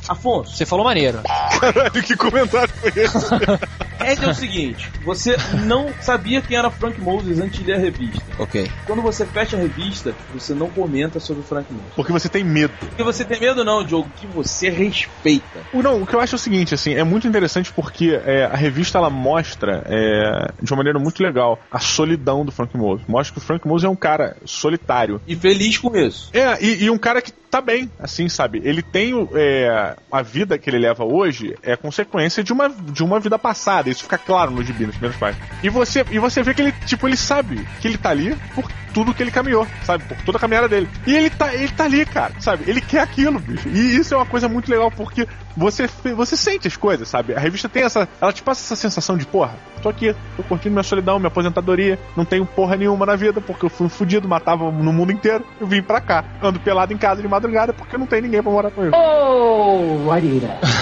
Afonso, 0.08 0.56
Você 0.56 0.64
falou 0.64 0.84
maneiro. 0.84 1.20
Caralho, 1.60 1.90
que 2.02 2.16
comentário 2.16 2.72
foi 2.74 2.92
esse? 3.02 3.16
Ed 4.06 4.24
é 4.24 4.28
o 4.28 4.34
seguinte, 4.34 4.88
você 5.04 5.36
não 5.64 5.88
sabia 6.00 6.40
quem 6.40 6.56
era 6.56 6.70
Frank 6.70 7.00
Moses 7.00 7.40
antes 7.40 7.58
de 7.58 7.64
ler 7.64 7.74
a 7.76 7.78
revista. 7.78 8.22
Ok. 8.38 8.70
Quando 8.86 9.00
você 9.02 9.24
fecha 9.26 9.56
a 9.56 9.58
revista, 9.58 10.14
você 10.32 10.54
não 10.54 10.68
comenta 10.68 11.18
sobre 11.18 11.40
o 11.42 11.44
Frank 11.44 11.72
Moses. 11.72 11.88
Porque 11.96 12.12
você 12.12 12.28
tem 12.28 12.44
medo. 12.44 12.72
Porque 12.78 13.02
você 13.02 13.24
tem 13.24 13.40
medo 13.40 13.64
não, 13.64 13.82
Diogo, 13.82 14.08
que 14.16 14.26
você 14.26 14.68
respeita. 14.68 15.46
O- 15.72 15.82
Não, 15.82 16.02
o 16.02 16.06
que 16.06 16.14
eu 16.14 16.20
acho 16.20 16.34
é 16.34 16.36
o 16.36 16.38
seguinte, 16.38 16.74
assim, 16.74 16.94
é 16.94 17.02
muito 17.02 17.26
interessante 17.26 17.72
porque 17.72 18.20
é, 18.24 18.44
a 18.44 18.54
revista 18.54 18.98
ela 18.98 19.10
mostra 19.10 19.82
é, 19.86 20.52
de 20.62 20.70
uma 20.72 20.76
maneira 20.78 20.98
muito 20.98 21.05
legal 21.22 21.58
a 21.70 21.78
solidão 21.78 22.44
do 22.44 22.52
Frank 22.52 22.76
Moses. 22.76 23.06
Mostra 23.06 23.34
que 23.34 23.38
o 23.38 23.42
Frank 23.42 23.66
Moses 23.66 23.84
é 23.84 23.88
um 23.88 23.96
cara 23.96 24.36
solitário. 24.44 25.20
E 25.26 25.34
feliz 25.34 25.78
com 25.78 25.96
isso. 25.96 26.30
É, 26.32 26.62
e, 26.62 26.84
e 26.84 26.90
um 26.90 26.98
cara 26.98 27.20
que 27.22 27.32
tá 27.56 27.60
bem, 27.62 27.90
assim, 27.98 28.28
sabe? 28.28 28.60
Ele 28.64 28.82
tem 28.82 29.14
é, 29.34 29.96
a 30.12 30.22
vida 30.22 30.58
que 30.58 30.68
ele 30.68 30.78
leva 30.78 31.04
hoje 31.04 31.56
é 31.62 31.74
consequência 31.74 32.44
de 32.44 32.52
uma, 32.52 32.68
de 32.68 33.02
uma 33.02 33.18
vida 33.18 33.38
passada. 33.38 33.88
Isso 33.88 34.02
fica 34.02 34.18
claro 34.18 34.50
no 34.50 34.62
gibi, 34.62 34.84
nos 34.84 34.96
primeiros 34.96 35.18
páginas. 35.18 35.48
E 35.62 35.70
você, 35.70 36.04
e 36.10 36.18
você 36.18 36.42
vê 36.42 36.52
que 36.52 36.60
ele, 36.60 36.72
tipo, 36.84 37.08
ele 37.08 37.16
sabe 37.16 37.66
que 37.80 37.88
ele 37.88 37.96
tá 37.96 38.10
ali 38.10 38.36
por 38.54 38.70
tudo 38.92 39.12
que 39.12 39.22
ele 39.22 39.30
caminhou, 39.30 39.66
sabe? 39.84 40.04
Por 40.04 40.16
toda 40.22 40.38
a 40.38 40.40
caminhada 40.40 40.68
dele. 40.68 40.88
E 41.06 41.14
ele 41.14 41.28
tá, 41.28 41.54
ele 41.54 41.68
tá 41.68 41.84
ali, 41.84 42.06
cara, 42.06 42.32
sabe? 42.40 42.64
Ele 42.66 42.80
quer 42.80 43.00
aquilo, 43.00 43.38
bicho. 43.38 43.68
E 43.68 43.96
isso 43.96 44.14
é 44.14 44.16
uma 44.16 44.24
coisa 44.24 44.48
muito 44.48 44.70
legal 44.70 44.90
porque 44.90 45.28
você, 45.54 45.86
você 46.14 46.34
sente 46.34 46.66
as 46.66 46.76
coisas, 46.76 47.06
sabe? 47.06 47.34
A 47.34 47.38
revista 47.38 47.68
tem 47.68 47.82
essa. 47.82 48.08
Ela 48.20 48.32
te 48.32 48.42
passa 48.42 48.62
essa 48.62 48.74
sensação 48.74 49.18
de, 49.18 49.26
porra, 49.26 49.54
tô 49.82 49.90
aqui, 49.90 50.14
tô 50.36 50.42
curtindo 50.42 50.72
minha 50.72 50.82
solidão, 50.82 51.18
minha 51.18 51.28
aposentadoria, 51.28 51.98
não 52.16 52.24
tenho 52.24 52.46
porra 52.46 52.76
nenhuma 52.76 53.04
na 53.04 53.16
vida 53.16 53.38
porque 53.38 53.66
eu 53.66 53.70
fui 53.70 53.86
um 53.86 53.90
fudido, 53.90 54.26
matava 54.26 54.70
no 54.70 54.92
mundo 54.94 55.12
inteiro. 55.12 55.44
Eu 55.60 55.66
vim 55.66 55.82
pra 55.82 56.00
cá, 56.00 56.24
ando 56.42 56.58
pelado 56.58 56.92
em 56.92 56.96
casa 56.96 57.20
de 57.20 57.28
madrugada 57.28 57.45
porque 57.72 57.96
não 57.96 58.06
tem 58.06 58.22
ninguém 58.22 58.42
pra 58.42 58.52
morar 58.52 58.70
comigo. 58.70 58.94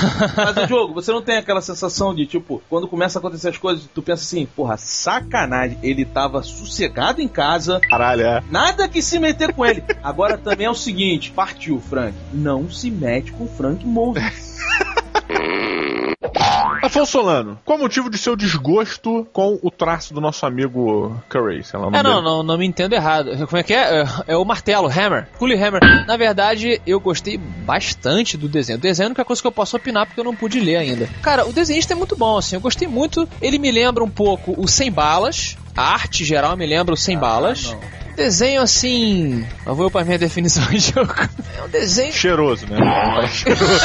Mas, 0.36 0.56
ô, 0.56 0.66
Diogo, 0.66 0.94
você 0.94 1.12
não 1.12 1.22
tem 1.22 1.36
aquela 1.36 1.60
sensação 1.60 2.14
de, 2.14 2.26
tipo, 2.26 2.62
quando 2.68 2.88
começa 2.88 3.18
a 3.18 3.20
acontecer 3.20 3.48
as 3.48 3.58
coisas, 3.58 3.88
tu 3.92 4.02
pensa 4.02 4.22
assim, 4.22 4.46
porra, 4.46 4.76
sacanagem, 4.76 5.78
ele 5.82 6.04
tava 6.04 6.42
sossegado 6.42 7.20
em 7.20 7.28
casa, 7.28 7.80
Caralho, 7.88 8.22
é. 8.22 8.42
nada 8.50 8.88
que 8.88 9.02
se 9.02 9.18
meter 9.18 9.52
com 9.52 9.64
ele. 9.64 9.82
Agora 10.02 10.38
também 10.38 10.66
é 10.66 10.70
o 10.70 10.74
seguinte, 10.74 11.30
partiu, 11.30 11.80
Frank, 11.80 12.16
não 12.32 12.70
se 12.70 12.90
mete 12.90 13.32
com 13.32 13.44
o 13.44 13.48
Frank 13.48 13.86
Moses. 13.86 14.54
Afonso 16.86 17.12
Solano, 17.12 17.58
qual 17.64 17.78
o 17.78 17.80
motivo 17.82 18.10
de 18.10 18.18
seu 18.18 18.36
desgosto 18.36 19.26
com 19.32 19.58
o 19.62 19.70
traço 19.70 20.12
do 20.12 20.20
nosso 20.20 20.44
amigo 20.46 21.20
Curry? 21.28 21.64
Sei 21.64 21.78
lá, 21.78 21.86
o 21.86 21.90
nome 21.90 21.98
É, 21.98 22.02
não, 22.02 22.14
dele? 22.16 22.24
não, 22.24 22.42
não 22.42 22.58
me 22.58 22.66
entendo 22.66 22.92
errado. 22.94 23.46
Como 23.46 23.56
é 23.58 23.62
que 23.62 23.72
é? 23.72 24.02
É, 24.02 24.06
é 24.28 24.36
o 24.36 24.44
martelo, 24.44 24.88
Hammer. 24.88 25.28
Holy 25.40 25.54
Hammer. 25.54 25.80
Na 26.06 26.16
verdade, 26.16 26.80
eu 26.86 27.00
gostei 27.00 27.38
bastante 27.38 28.36
do 28.36 28.48
desenho. 28.48 28.78
O 28.78 28.80
desenho 28.82 29.04
é 29.04 29.06
a 29.06 29.10
única 29.10 29.24
coisa 29.24 29.40
que 29.40 29.48
eu 29.48 29.52
posso 29.52 29.76
opinar 29.76 30.06
porque 30.06 30.20
eu 30.20 30.24
não 30.24 30.34
pude 30.36 30.60
ler 30.60 30.76
ainda. 30.76 31.08
Cara, 31.22 31.46
o 31.46 31.52
desenhista 31.52 31.92
é 31.94 31.96
muito 31.96 32.16
bom, 32.16 32.36
assim. 32.38 32.56
Eu 32.56 32.60
gostei 32.60 32.86
muito. 32.88 33.28
Ele 33.40 33.58
me 33.58 33.70
lembra 33.70 34.02
um 34.04 34.10
pouco 34.10 34.54
o 34.58 34.68
Sem 34.68 34.90
Balas. 34.92 35.56
A 35.76 35.92
arte 35.92 36.24
geral 36.24 36.56
me 36.56 36.66
lembra 36.66 36.94
o 36.94 36.96
Sem 36.96 37.18
Balas. 37.18 37.70
não. 37.72 38.04
Desenho 38.14 38.62
assim. 38.62 39.44
Eu 39.66 39.74
vou 39.74 39.90
pra 39.90 40.04
minha 40.04 40.16
definição 40.18 40.64
de 40.66 40.78
jogo. 40.78 41.12
É 41.58 41.62
um 41.64 41.68
desenho. 41.68 42.12
Cheiroso, 42.12 42.64
né? 42.68 42.78
Cheiroso. 43.26 43.84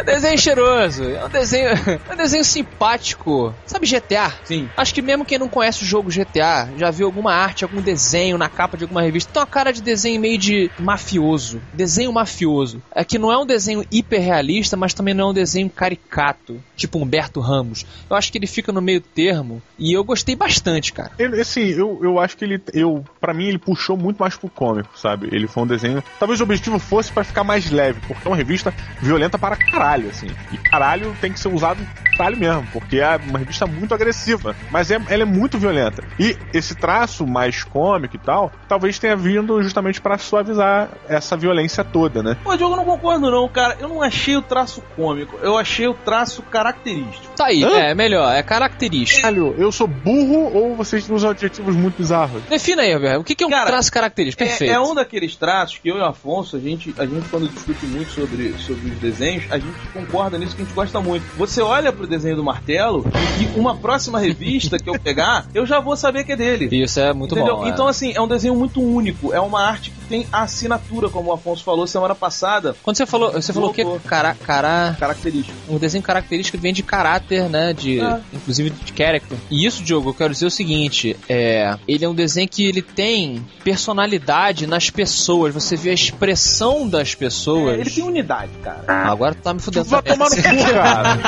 É 0.00 0.02
um 0.02 0.06
desenho 0.06 0.38
cheiroso, 0.38 1.04
é 1.04 1.24
um 1.26 1.28
desenho, 1.28 1.68
é 1.68 2.14
um 2.14 2.16
desenho 2.16 2.42
simpático. 2.42 3.54
Sabe 3.66 3.86
GTA? 3.86 4.32
Sim. 4.44 4.66
Acho 4.74 4.94
que 4.94 5.02
mesmo 5.02 5.26
quem 5.26 5.38
não 5.38 5.46
conhece 5.46 5.82
o 5.82 5.86
jogo 5.86 6.08
GTA, 6.08 6.70
já 6.78 6.90
viu 6.90 7.04
alguma 7.04 7.34
arte, 7.34 7.64
algum 7.64 7.82
desenho 7.82 8.38
na 8.38 8.48
capa 8.48 8.78
de 8.78 8.84
alguma 8.84 9.02
revista, 9.02 9.30
tem 9.30 9.40
uma 9.40 9.46
cara 9.46 9.72
de 9.72 9.82
desenho 9.82 10.18
meio 10.18 10.38
de 10.38 10.70
mafioso. 10.78 11.60
Desenho 11.74 12.10
mafioso. 12.12 12.82
É 12.94 13.04
que 13.04 13.18
não 13.18 13.30
é 13.30 13.36
um 13.36 13.44
desenho 13.44 13.84
hiperrealista, 13.92 14.74
mas 14.74 14.94
também 14.94 15.12
não 15.12 15.28
é 15.28 15.30
um 15.32 15.34
desenho 15.34 15.68
caricato, 15.68 16.62
tipo 16.74 16.98
Humberto 16.98 17.38
Ramos. 17.40 17.84
Eu 18.08 18.16
acho 18.16 18.32
que 18.32 18.38
ele 18.38 18.46
fica 18.46 18.72
no 18.72 18.80
meio 18.80 19.02
termo 19.02 19.60
e 19.78 19.92
eu 19.92 20.02
gostei 20.02 20.34
bastante, 20.34 20.94
cara. 20.94 21.10
Ele, 21.18 21.38
assim, 21.38 21.68
eu, 21.68 22.00
eu 22.02 22.18
acho 22.18 22.38
que 22.38 22.44
ele, 22.46 22.62
eu, 22.72 23.04
para 23.20 23.34
mim, 23.34 23.48
ele 23.48 23.58
puxou 23.58 23.98
muito 23.98 24.16
mais 24.16 24.34
pro 24.34 24.48
cômico, 24.48 24.98
sabe? 24.98 25.28
Ele 25.30 25.46
foi 25.46 25.62
um 25.62 25.66
desenho. 25.66 26.02
Talvez 26.18 26.40
o 26.40 26.44
objetivo 26.44 26.78
fosse 26.78 27.12
para 27.12 27.22
ficar 27.22 27.44
mais 27.44 27.70
leve, 27.70 28.00
porque 28.06 28.26
é 28.26 28.30
uma 28.30 28.36
revista 28.36 28.72
violenta 29.02 29.38
para 29.38 29.56
caralho, 29.56 29.99
assim. 30.08 30.28
E 30.52 30.56
caralho 30.56 31.16
tem 31.20 31.32
que 31.32 31.40
ser 31.40 31.48
usado 31.48 31.86
caralho 32.16 32.36
mesmo, 32.36 32.68
porque 32.72 32.98
é 32.98 33.16
uma 33.16 33.38
revista 33.38 33.66
muito 33.66 33.94
agressiva. 33.94 34.54
Mas 34.70 34.90
é, 34.90 35.00
ela 35.08 35.22
é 35.22 35.26
muito 35.26 35.58
violenta. 35.58 36.04
E 36.18 36.36
esse 36.52 36.74
traço 36.74 37.26
mais 37.26 37.64
cômico 37.64 38.16
e 38.16 38.18
tal, 38.18 38.52
talvez 38.68 38.98
tenha 38.98 39.16
vindo 39.16 39.62
justamente 39.62 40.00
para 40.00 40.18
suavizar 40.18 40.90
essa 41.08 41.36
violência 41.36 41.82
toda, 41.82 42.22
né? 42.22 42.36
Pô, 42.44 42.54
Diogo, 42.56 42.74
eu 42.74 42.76
não 42.76 42.84
concordo 42.84 43.30
não, 43.30 43.48
cara. 43.48 43.76
Eu 43.80 43.88
não 43.88 44.02
achei 44.02 44.36
o 44.36 44.42
traço 44.42 44.82
cômico. 44.94 45.38
Eu 45.42 45.56
achei 45.56 45.86
o 45.88 45.94
traço 45.94 46.42
característico. 46.42 47.34
Tá 47.34 47.46
aí, 47.46 47.64
Hã? 47.64 47.78
é 47.78 47.94
melhor, 47.94 48.30
é 48.34 48.42
característico. 48.42 49.22
Caralho, 49.22 49.54
eu 49.56 49.72
sou 49.72 49.86
burro 49.86 50.52
ou 50.54 50.76
vocês 50.76 51.08
usam 51.08 51.30
adjetivos 51.30 51.74
muito 51.74 51.96
bizarros? 51.96 52.42
Defina 52.50 52.82
aí, 52.82 52.92
Roberto. 52.92 53.20
O 53.20 53.24
que 53.24 53.34
que 53.34 53.44
é 53.44 53.46
um 53.46 53.50
Cara, 53.50 53.66
traço 53.66 53.90
característico? 53.90 54.42
É, 54.42 54.46
Perfeito. 54.46 54.72
é 54.72 54.80
um 54.80 54.94
daqueles 54.94 55.36
traços 55.36 55.78
que 55.78 55.88
eu 55.88 55.96
e 55.96 56.00
o 56.00 56.04
Afonso, 56.04 56.56
a 56.56 56.60
gente, 56.60 56.94
a 56.98 57.06
gente 57.06 57.28
quando 57.28 57.48
discute 57.48 57.86
muito 57.86 58.10
sobre, 58.12 58.52
sobre 58.58 58.90
os 58.90 58.98
desenhos, 58.98 59.44
a 59.50 59.58
gente 59.58 59.79
concorda 59.88 60.38
nisso 60.38 60.54
que 60.56 60.62
a 60.62 60.64
gente 60.64 60.74
gosta 60.74 61.00
muito. 61.00 61.24
Você 61.36 61.60
olha 61.62 61.92
pro 61.92 62.06
desenho 62.06 62.36
do 62.36 62.44
martelo 62.44 63.04
e 63.40 63.58
uma 63.58 63.76
próxima 63.76 64.18
revista 64.18 64.78
que 64.78 64.88
eu 64.88 64.98
pegar, 64.98 65.46
eu 65.54 65.64
já 65.66 65.80
vou 65.80 65.96
saber 65.96 66.24
que 66.24 66.32
é 66.32 66.36
dele. 66.36 66.68
Isso 66.72 67.00
é 67.00 67.12
muito 67.12 67.34
Entendeu? 67.34 67.56
bom. 67.58 67.66
é. 67.66 67.68
Então, 67.68 67.86
assim, 67.88 68.12
é 68.14 68.20
um 68.20 68.28
desenho 68.28 68.54
muito 68.54 68.80
único. 68.82 69.32
É 69.32 69.40
uma 69.40 69.62
arte 69.62 69.90
que 69.90 70.00
tem 70.08 70.26
assinatura, 70.32 71.08
como 71.08 71.30
o 71.30 71.32
Afonso 71.32 71.62
falou 71.64 71.86
semana 71.86 72.14
passada, 72.14 72.74
Quando 72.82 72.96
você 72.96 73.06
falou, 73.06 73.32
você 73.32 73.52
falou 73.52 73.72
que 73.72 73.84
cara, 74.06 74.34
cara, 74.34 74.96
característico. 74.98 75.56
um 75.68 75.78
desenho 75.78 76.02
característico 76.02 76.58
vem 76.58 76.72
de 76.72 76.82
caráter, 76.82 77.48
né, 77.48 77.72
de 77.72 78.00
Ah. 78.00 78.20
inclusive 78.32 78.70
de 78.70 78.92
character. 78.96 79.38
E 79.50 79.66
isso, 79.66 79.82
Diogo, 79.82 80.10
eu 80.10 80.14
quero 80.14 80.32
dizer 80.32 80.46
o 80.46 80.50
seguinte, 80.50 81.16
é, 81.28 81.76
ele 81.86 82.04
é 82.04 82.08
um 82.08 82.14
desenho 82.14 82.48
que 82.48 82.64
ele 82.66 82.82
tem 82.82 83.44
personalidade 83.64 84.66
nas 84.66 84.90
pessoas. 84.90 85.54
Você 85.54 85.76
vê 85.76 85.90
a 85.90 85.94
expressão 85.94 86.88
das 86.88 87.14
pessoas. 87.14 87.76
É, 87.78 87.80
ele 87.80 87.90
tem 87.90 88.04
unidade, 88.04 88.50
cara. 88.62 88.84
Agora 89.10 89.34
tu 89.34 89.42
tá 89.42 89.54
me 89.54 89.60
Tu 89.70 89.84
fudendo. 89.84 89.90
vai 89.90 90.02
tomar 90.02 90.30
no 90.30 90.36
cu, 90.36 90.42
cara. 90.74 91.18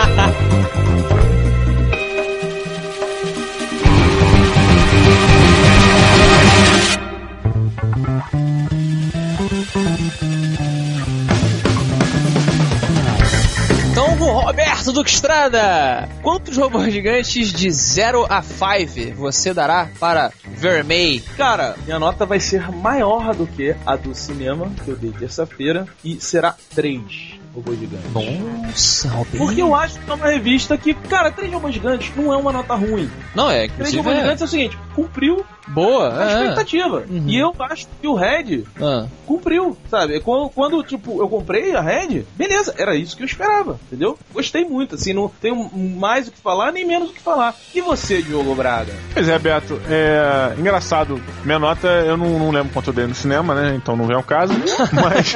Então, 13.92 14.14
Roberto 14.14 14.92
Duque 14.92 15.11
Estrada, 15.11 16.08
quantos 16.22 16.56
robôs 16.56 16.92
gigantes 16.92 17.52
de 17.52 17.70
0 17.70 18.26
a 18.28 18.42
5 18.42 19.14
você 19.16 19.54
dará 19.54 19.88
para 20.00 20.32
Vermei? 20.44 21.20
Cara, 21.37 21.76
minha 21.84 21.99
nota 21.99 22.26
vai 22.26 22.40
ser 22.40 22.70
maior 22.72 23.34
do 23.34 23.46
que 23.46 23.76
a 23.87 23.94
do 23.94 24.14
cinema, 24.14 24.70
que 24.84 24.88
eu 24.90 24.96
dei 24.96 25.12
terça-feira, 25.12 25.87
e 26.04 26.20
será 26.20 26.56
3 26.75 27.31
robôs 27.54 27.78
gigantes. 27.78 28.12
Nossa, 28.12 29.09
Roberto. 29.09 29.38
Porque 29.38 29.62
eu 29.62 29.75
acho 29.75 29.99
que 29.99 30.11
é 30.11 30.14
uma 30.14 30.26
revista 30.26 30.76
que, 30.76 30.94
cara, 30.94 31.30
3 31.30 31.52
robôs 31.52 31.75
gigantes 31.75 32.12
não 32.16 32.32
é 32.32 32.37
uma 32.37 32.52
nota 32.52 32.75
ruim. 32.75 33.11
Não, 33.35 33.50
é, 33.50 33.68
3 33.68 33.73
inclusive 33.73 33.97
robôs 33.99 34.16
é 34.16 34.21
gigantes 34.21 34.42
é 34.42 34.44
o 34.44 34.49
seguinte, 34.49 34.78
cumpriu 34.94 35.44
boa. 35.69 36.12
a 36.19 36.25
é. 36.25 36.35
expectativa. 36.35 37.04
Uhum. 37.09 37.25
E 37.26 37.38
eu 37.38 37.54
acho 37.59 37.87
que 38.00 38.07
o 38.07 38.14
Red 38.14 38.64
Ah. 38.81 39.07
cumpriu, 39.26 39.76
sabe? 39.90 40.21
Quando, 40.21 40.49
quando, 40.50 40.83
tipo, 40.83 41.21
eu 41.21 41.28
comprei 41.28 41.75
a 41.75 41.81
Red, 41.81 42.25
beleza, 42.37 42.75
era 42.76 42.95
isso 42.97 43.16
que 43.16 43.23
eu 43.23 43.26
esperava, 43.26 43.78
entendeu? 43.87 44.19
Gostei 44.33 44.64
muito, 44.64 44.95
assim, 44.95 45.12
não 45.12 45.28
tenho 45.40 45.71
mais 45.75 46.28
o 46.28 46.33
que 46.33 46.38
falar, 46.38 46.73
nem 46.73 46.87
menos 46.87 47.11
o 47.11 47.12
que 47.12 47.21
falar. 47.21 47.54
E 47.75 47.81
você, 47.81 48.23
Diogo 48.23 48.54
Braga? 48.54 48.92
Pois 49.12 49.28
é, 49.28 49.38
Beto, 49.38 49.81
é 49.88 50.54
engraçado. 50.59 51.21
Minha 51.45 51.59
nota, 51.59 51.88
eu 51.88 52.16
não, 52.16 52.38
não 52.38 52.50
lembro 52.50 52.73
quanto 52.73 52.90
eu 52.90 52.95
dei 52.95 53.07
no 53.07 53.14
cinema, 53.14 53.54
né? 53.54 53.75
Então 53.76 53.97
não 53.97 54.07
vem 54.07 54.16
ao 54.16 54.23
caso. 54.23 54.52
Mas 54.92 55.35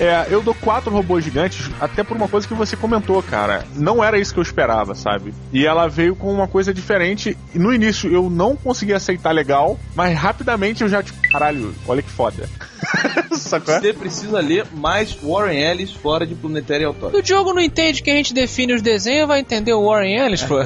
é, 0.00 0.26
eu 0.30 0.42
dou 0.42 0.54
quatro 0.54 0.90
robôs 0.90 1.24
gigantes, 1.24 1.70
até 1.80 2.02
por 2.02 2.16
uma 2.16 2.28
coisa 2.28 2.46
que 2.46 2.54
você 2.54 2.76
comentou, 2.76 3.22
cara. 3.22 3.64
Não 3.74 4.02
era 4.02 4.18
isso 4.18 4.32
que 4.32 4.38
eu 4.38 4.42
esperava, 4.42 4.94
sabe? 4.94 5.34
E 5.52 5.66
ela 5.66 5.88
veio 5.88 6.14
com 6.14 6.32
uma 6.32 6.48
coisa 6.48 6.72
diferente. 6.72 7.36
E 7.54 7.58
no 7.58 7.72
início 7.72 8.10
eu 8.12 8.28
não 8.30 8.56
consegui 8.56 8.92
aceitar 8.92 9.32
legal, 9.32 9.67
mas 9.94 10.16
rapidamente 10.16 10.82
eu 10.82 10.88
já, 10.88 11.02
tipo, 11.02 11.20
caralho, 11.30 11.74
olha 11.86 12.02
que 12.02 12.10
foda. 12.10 12.48
Sacou? 13.32 13.74
é? 13.74 13.80
Você 13.80 13.92
precisa 13.92 14.40
ler 14.40 14.66
mais 14.72 15.12
Warren 15.22 15.58
Ellis 15.58 15.92
fora 15.92 16.26
de 16.26 16.34
Planetário 16.34 16.88
Authority. 16.88 17.18
O 17.18 17.22
Diogo 17.22 17.52
não 17.52 17.60
entende 17.60 18.02
que 18.02 18.10
a 18.10 18.14
gente 18.14 18.32
define 18.32 18.74
os 18.74 18.82
desenhos, 18.82 19.28
vai 19.28 19.40
entender 19.40 19.72
o 19.72 19.84
Warren 19.84 20.16
Ellis, 20.16 20.42
pô. 20.42 20.56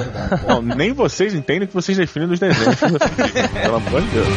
Bom, 0.47 0.61
nem 0.61 0.93
vocês 0.93 1.33
entendem 1.33 1.63
o 1.63 1.67
que 1.67 1.73
vocês 1.73 1.97
definem 1.97 2.27
dos 2.27 2.39
desenhos. 2.39 2.75
Pelo 3.61 3.75
amor 3.75 4.01
de 4.01 4.07
Deus. 4.09 4.27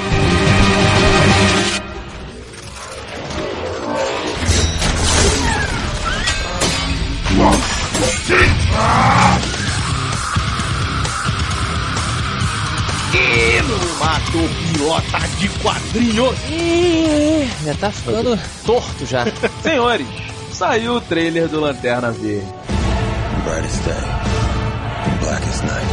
Matou 14.27 14.49
pilota 14.73 15.19
de 15.39 15.49
quadrinhos. 15.61 16.37
Ih, 16.51 17.49
já 17.65 17.75
tá 17.75 17.93
ficando 17.93 18.39
torto 18.65 19.07
já. 19.07 19.25
Senhores, 19.63 20.07
saiu 20.51 20.95
o 20.95 21.01
trailer 21.01 21.49
do 21.49 21.61
Lanterna 21.61 22.11
Verde. 22.11 22.47
Brightest 23.45 23.85
day, 23.85 23.95
blackest 25.21 25.63
night. 25.63 25.87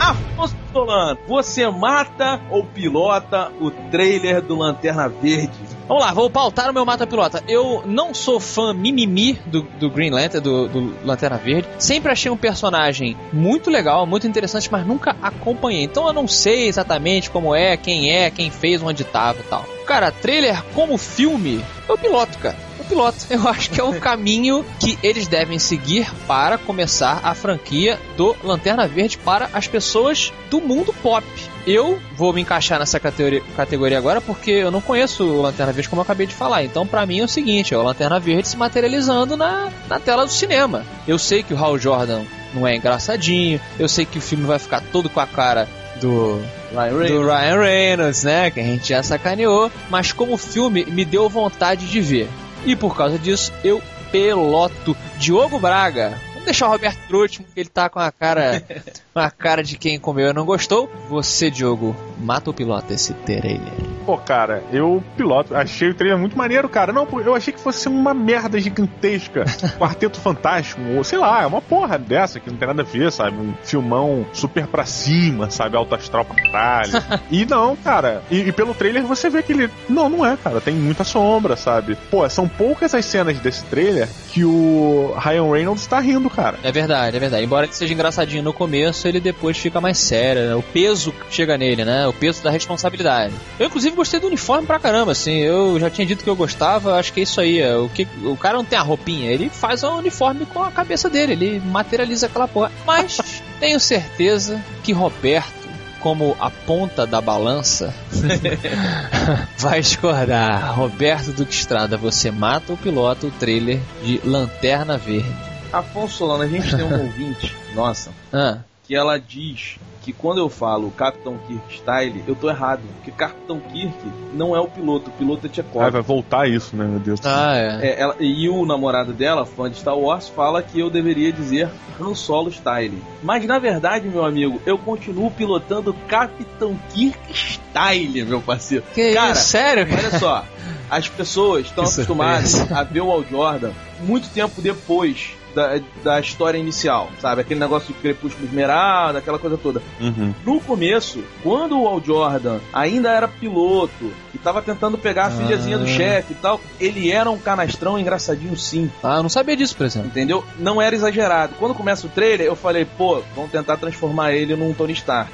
Afonso 0.00 0.56
Solano, 0.72 1.18
você 1.28 1.68
mata 1.70 2.40
ou 2.50 2.64
pilota 2.64 3.52
o 3.60 3.70
trailer 3.90 4.42
do 4.42 4.56
Lanterna 4.56 5.08
Verde? 5.08 5.77
Vamos 5.88 6.04
lá, 6.04 6.12
vou 6.12 6.28
pautar 6.28 6.68
o 6.68 6.74
meu 6.74 6.84
Mata 6.84 7.06
Pilota. 7.06 7.42
Eu 7.48 7.82
não 7.86 8.12
sou 8.12 8.38
fã 8.38 8.74
mimimi 8.74 9.40
do, 9.46 9.62
do 9.62 9.88
Green 9.88 10.10
Lantern, 10.10 10.44
do, 10.44 10.68
do 10.68 10.94
Lanterna 11.02 11.38
Verde. 11.38 11.66
Sempre 11.78 12.12
achei 12.12 12.30
um 12.30 12.36
personagem 12.36 13.16
muito 13.32 13.70
legal, 13.70 14.04
muito 14.04 14.26
interessante, 14.26 14.70
mas 14.70 14.86
nunca 14.86 15.16
acompanhei. 15.22 15.84
Então 15.84 16.06
eu 16.06 16.12
não 16.12 16.28
sei 16.28 16.68
exatamente 16.68 17.30
como 17.30 17.54
é, 17.54 17.74
quem 17.78 18.12
é, 18.12 18.30
quem 18.30 18.50
fez, 18.50 18.82
onde 18.82 19.02
tava 19.02 19.40
e 19.40 19.44
tal. 19.44 19.64
Cara, 19.86 20.12
trailer 20.12 20.62
como 20.74 20.98
filme, 20.98 21.64
eu 21.88 21.96
piloto, 21.96 22.36
cara. 22.36 22.67
Eu 22.88 22.96
piloto. 22.96 23.18
Eu 23.30 23.46
acho 23.48 23.70
que 23.70 23.80
é 23.80 23.84
o 23.84 24.00
caminho 24.00 24.64
que 24.80 24.98
eles 25.02 25.26
devem 25.26 25.58
seguir 25.58 26.10
para 26.26 26.56
começar 26.56 27.20
a 27.22 27.34
franquia 27.34 27.98
do 28.16 28.34
Lanterna 28.42 28.86
Verde 28.86 29.18
para 29.18 29.50
as 29.52 29.66
pessoas 29.66 30.32
do 30.50 30.60
mundo 30.60 30.92
pop. 31.02 31.26
Eu 31.66 32.00
vou 32.16 32.32
me 32.32 32.40
encaixar 32.40 32.78
nessa 32.78 32.98
categoria, 32.98 33.98
agora 33.98 34.20
porque 34.20 34.50
eu 34.50 34.70
não 34.70 34.80
conheço 34.80 35.24
o 35.24 35.42
Lanterna 35.42 35.72
Verde 35.72 35.88
como 35.88 36.00
eu 36.00 36.04
acabei 36.04 36.26
de 36.26 36.34
falar. 36.34 36.64
Então, 36.64 36.86
pra 36.86 37.04
mim 37.04 37.20
é 37.20 37.24
o 37.24 37.28
seguinte: 37.28 37.74
é 37.74 37.78
o 37.78 37.82
Lanterna 37.82 38.18
Verde 38.18 38.48
se 38.48 38.56
materializando 38.56 39.36
na, 39.36 39.70
na 39.88 40.00
tela 40.00 40.24
do 40.24 40.32
cinema. 40.32 40.84
Eu 41.06 41.18
sei 41.18 41.42
que 41.42 41.52
o 41.52 41.58
Hal 41.58 41.78
Jordan 41.78 42.22
não 42.54 42.66
é 42.66 42.74
engraçadinho, 42.74 43.60
eu 43.78 43.88
sei 43.88 44.06
que 44.06 44.18
o 44.18 44.22
filme 44.22 44.44
vai 44.44 44.58
ficar 44.58 44.82
todo 44.90 45.10
com 45.10 45.20
a 45.20 45.26
cara 45.26 45.68
do 46.00 46.40
Ryan 46.72 46.88
do 46.90 46.98
Reynolds. 46.98 47.26
Ryan 47.26 47.60
Reynolds, 47.60 48.24
né? 48.24 48.50
Que 48.50 48.60
a 48.60 48.64
gente 48.64 48.88
já 48.88 49.02
sacaneou. 49.02 49.70
Mas 49.90 50.12
como 50.12 50.36
filme, 50.36 50.84
me 50.86 51.04
deu 51.04 51.28
vontade 51.28 51.86
de 51.86 52.00
ver. 52.00 52.28
E 52.64 52.76
por 52.76 52.96
causa 52.96 53.18
disso, 53.18 53.52
eu 53.64 53.82
peloto 54.10 54.96
Diogo 55.18 55.58
Braga. 55.58 56.18
Vamos 56.28 56.44
deixar 56.44 56.68
o 56.68 56.70
Roberto 56.70 56.98
por 57.06 57.16
último, 57.16 57.46
que 57.52 57.60
ele 57.60 57.68
tá 57.68 57.88
com 57.88 57.98
a 57.98 58.10
cara. 58.10 58.62
com 59.12 59.20
a 59.20 59.30
cara 59.30 59.62
de 59.62 59.76
quem 59.76 59.98
comeu 59.98 60.30
e 60.30 60.32
não 60.32 60.44
gostou. 60.44 60.90
Você, 61.08 61.50
Diogo, 61.50 61.96
mata 62.18 62.50
o 62.50 62.54
piloto 62.54 62.92
esse 62.92 63.12
trailer. 63.14 63.72
Pô, 64.04 64.16
cara, 64.16 64.62
eu 64.72 65.02
piloto. 65.16 65.54
Achei 65.54 65.90
o 65.90 65.94
trailer 65.94 66.18
muito 66.18 66.36
maneiro, 66.36 66.68
cara. 66.68 66.92
Não, 66.92 67.06
eu 67.20 67.34
achei 67.34 67.52
que 67.52 67.60
fosse 67.60 67.88
uma 67.88 68.14
merda 68.14 68.58
gigantesca. 68.58 69.44
Quarteto 69.78 70.18
Fantástico, 70.18 70.80
ou 70.96 71.04
sei 71.04 71.18
lá, 71.18 71.42
é 71.42 71.46
uma 71.46 71.60
porra 71.60 71.98
dessa 71.98 72.40
que 72.40 72.50
não 72.50 72.56
tem 72.56 72.68
nada 72.68 72.82
a 72.82 72.84
ver, 72.84 73.12
sabe? 73.12 73.36
Um 73.36 73.54
filmão 73.62 74.26
super 74.32 74.66
pra 74.66 74.84
cima, 74.84 75.50
sabe? 75.50 75.76
Alto 75.76 75.94
astral 75.94 76.24
pra 76.24 76.36
caralho. 76.36 76.92
e 77.30 77.44
não, 77.44 77.76
cara. 77.76 78.22
E, 78.30 78.40
e 78.40 78.52
pelo 78.52 78.74
trailer 78.74 79.02
você 79.04 79.28
vê 79.28 79.42
que 79.42 79.52
ele. 79.52 79.70
Não, 79.88 80.08
não 80.08 80.24
é, 80.24 80.36
cara. 80.36 80.60
Tem 80.60 80.74
muita 80.74 81.04
sombra, 81.04 81.56
sabe? 81.56 81.96
Pô, 82.10 82.28
são 82.28 82.48
poucas 82.48 82.94
as 82.94 83.04
cenas 83.04 83.38
desse 83.38 83.64
trailer 83.64 84.08
que 84.32 84.44
o 84.44 85.14
Ryan 85.18 85.52
Reynolds 85.52 85.86
tá 85.86 86.00
rindo, 86.00 86.30
cara. 86.30 86.58
É 86.62 86.72
verdade, 86.72 87.16
é 87.16 87.20
verdade. 87.20 87.44
Embora 87.44 87.66
ele 87.66 87.74
seja 87.74 87.92
engraçadinho 87.92 88.42
no 88.42 88.52
começo, 88.52 89.06
ele 89.06 89.20
depois 89.20 89.58
fica 89.58 89.80
mais 89.80 89.98
sério, 89.98 90.48
né? 90.48 90.54
O 90.54 90.62
peso 90.62 91.14
chega 91.30 91.56
nele, 91.58 91.84
né? 91.84 92.07
O 92.08 92.12
peso 92.12 92.42
da 92.42 92.50
responsabilidade. 92.50 93.34
Eu, 93.58 93.66
inclusive, 93.66 93.94
gostei 93.94 94.20
do 94.20 94.26
uniforme 94.26 94.66
pra 94.66 94.78
caramba, 94.78 95.12
assim. 95.12 95.38
Eu 95.38 95.78
já 95.78 95.90
tinha 95.90 96.06
dito 96.06 96.24
que 96.24 96.30
eu 96.30 96.36
gostava, 96.36 96.98
acho 96.98 97.12
que 97.12 97.20
é 97.20 97.22
isso 97.22 97.40
aí. 97.40 97.60
É, 97.60 97.76
o, 97.76 97.88
que, 97.88 98.06
o 98.24 98.36
cara 98.36 98.56
não 98.56 98.64
tem 98.64 98.78
a 98.78 98.82
roupinha, 98.82 99.30
ele 99.30 99.48
faz 99.48 99.82
o 99.82 99.96
uniforme 99.96 100.46
com 100.46 100.62
a 100.62 100.70
cabeça 100.70 101.08
dele, 101.08 101.32
ele 101.32 101.60
materializa 101.60 102.26
aquela 102.26 102.48
porra. 102.48 102.72
Mas 102.86 103.18
tenho 103.60 103.78
certeza 103.80 104.62
que 104.82 104.92
Roberto 104.92 105.58
como 106.00 106.36
a 106.38 106.50
ponta 106.50 107.04
da 107.04 107.20
balança, 107.20 107.92
vai 109.58 109.80
discordar. 109.80 110.74
Roberto 110.74 111.32
Duque 111.32 111.52
Estrada, 111.52 111.96
você 111.96 112.30
mata 112.30 112.72
ou 112.72 112.78
pilota 112.78 113.26
o 113.26 113.30
trailer 113.32 113.80
de 114.02 114.20
Lanterna 114.24 114.96
Verde? 114.96 115.34
Afonso 115.72 116.18
Solano, 116.18 116.44
a 116.44 116.46
gente 116.46 116.74
tem 116.74 116.84
um 116.84 117.02
ouvinte, 117.02 117.54
nossa, 117.74 118.10
Ah, 118.32 118.58
que 118.88 118.94
ela 118.96 119.18
diz 119.20 119.76
que 120.02 120.14
quando 120.14 120.38
eu 120.38 120.48
falo 120.48 120.90
Capitão 120.92 121.38
Kirk 121.46 121.74
Style, 121.76 122.24
eu 122.26 122.34
tô 122.34 122.48
errado. 122.48 122.80
Porque 122.94 123.10
Capitão 123.10 123.60
Kirk 123.60 123.94
não 124.32 124.56
é 124.56 124.60
o 124.60 124.66
piloto, 124.66 125.10
o 125.10 125.12
piloto 125.12 125.46
é 125.46 125.50
Ah, 125.50 125.52
Tchekov. 125.52 125.90
vai 125.90 126.00
voltar 126.00 126.48
isso, 126.48 126.74
né, 126.74 126.86
meu 126.86 126.98
Deus. 126.98 127.20
ah 127.26 127.54
é. 127.54 127.86
É, 127.88 128.00
ela- 128.00 128.16
e 128.18 128.48
o 128.48 128.64
namorado 128.64 129.12
dela, 129.12 129.44
fã 129.44 129.70
de 129.70 129.76
Star 129.76 129.98
Wars, 129.98 130.28
fala 130.30 130.62
que 130.62 130.80
eu 130.80 130.88
deveria 130.88 131.30
dizer 131.30 131.68
Han 132.00 132.14
Solo 132.14 132.50
Style. 132.50 132.96
Mas 133.22 133.44
na 133.44 133.58
verdade, 133.58 134.08
meu 134.08 134.24
amigo, 134.24 134.58
eu 134.64 134.78
continuo 134.78 135.30
pilotando 135.30 135.92
Capitão 136.08 136.74
Kirk 136.94 137.18
Style, 137.34 138.24
meu 138.24 138.40
parceiro. 138.40 138.84
Que 138.94 139.12
Cara, 139.12 139.32
isso, 139.32 139.42
sério? 139.48 139.86
Olha 139.92 140.18
só, 140.18 140.44
as 140.90 141.06
pessoas 141.10 141.66
estão 141.68 141.84
acostumadas 141.84 142.72
a 142.72 142.82
ver 142.82 143.02
o 143.02 143.10
Al 143.10 143.22
Jordan 143.30 143.72
muito 144.00 144.30
tempo 144.30 144.62
depois 144.62 145.32
da, 145.58 145.80
da 146.04 146.20
história 146.20 146.56
inicial, 146.56 147.10
sabe? 147.20 147.40
Aquele 147.40 147.58
negócio 147.58 147.92
de 147.92 148.00
Crepúsculo 148.00 148.46
Esmeralda, 148.46 149.18
aquela 149.18 149.38
coisa 149.38 149.58
toda. 149.58 149.82
Uhum. 150.00 150.32
No 150.46 150.60
começo, 150.60 151.22
quando 151.42 151.80
o 151.80 151.88
Al 151.88 152.00
Jordan 152.00 152.60
ainda 152.72 153.10
era 153.10 153.26
piloto 153.26 154.12
e 154.32 154.38
tava 154.38 154.62
tentando 154.62 154.96
pegar 154.96 155.26
a 155.26 155.30
filhazinha 155.32 155.76
do 155.76 155.84
Ah. 155.84 155.88
chefe 155.88 156.32
e 156.32 156.36
tal, 156.36 156.60
ele 156.78 157.10
era 157.10 157.28
um 157.28 157.38
canastrão 157.38 157.98
engraçadinho 157.98 158.56
sim, 158.56 158.90
Ah, 159.02 159.20
não 159.22 159.28
sabia 159.28 159.56
disso, 159.56 159.76
por 159.76 159.86
exemplo. 159.86 160.08
entendeu? 160.08 160.44
Não 160.58 160.80
era 160.80 160.94
exagerado. 160.94 161.54
Quando 161.58 161.74
começa 161.74 162.06
o 162.06 162.10
trailer, 162.10 162.46
eu 162.46 162.54
falei, 162.56 162.84
pô, 162.84 163.22
vamos 163.34 163.50
tentar 163.50 163.76
transformar 163.76 164.32
ele 164.32 164.54
num 164.54 164.72
Tony 164.72 164.92
Stark. 164.92 165.30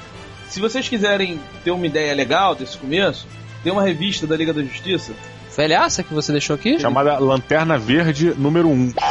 Se 0.49 0.59
vocês 0.59 0.87
quiserem 0.89 1.39
ter 1.63 1.71
uma 1.71 1.85
ideia 1.85 2.13
legal 2.15 2.55
desse 2.55 2.77
começo, 2.77 3.27
tem 3.63 3.71
uma 3.71 3.83
revista 3.83 4.25
da 4.25 4.35
Liga 4.35 4.53
da 4.53 4.61
Justiça 4.63 5.13
Velhaça 5.55 6.03
que 6.03 6.13
você 6.13 6.33
deixou 6.33 6.55
aqui? 6.55 6.77
Chamada 6.79 7.17
Lanterna 7.17 7.77
Verde 7.77 8.33
número 8.37 8.67
1. 8.67 8.93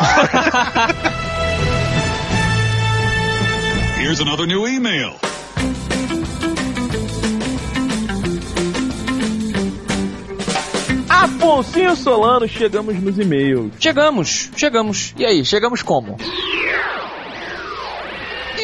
Here's 3.98 4.20
another 4.20 4.46
new 4.46 4.68
email. 4.68 5.14
Afonso 11.08 11.96
Solano, 11.96 12.46
chegamos 12.46 13.00
nos 13.00 13.18
e-mails. 13.18 13.72
Chegamos, 13.80 14.50
chegamos. 14.54 15.14
E 15.16 15.24
aí, 15.24 15.42
chegamos 15.44 15.82
como? 15.82 16.18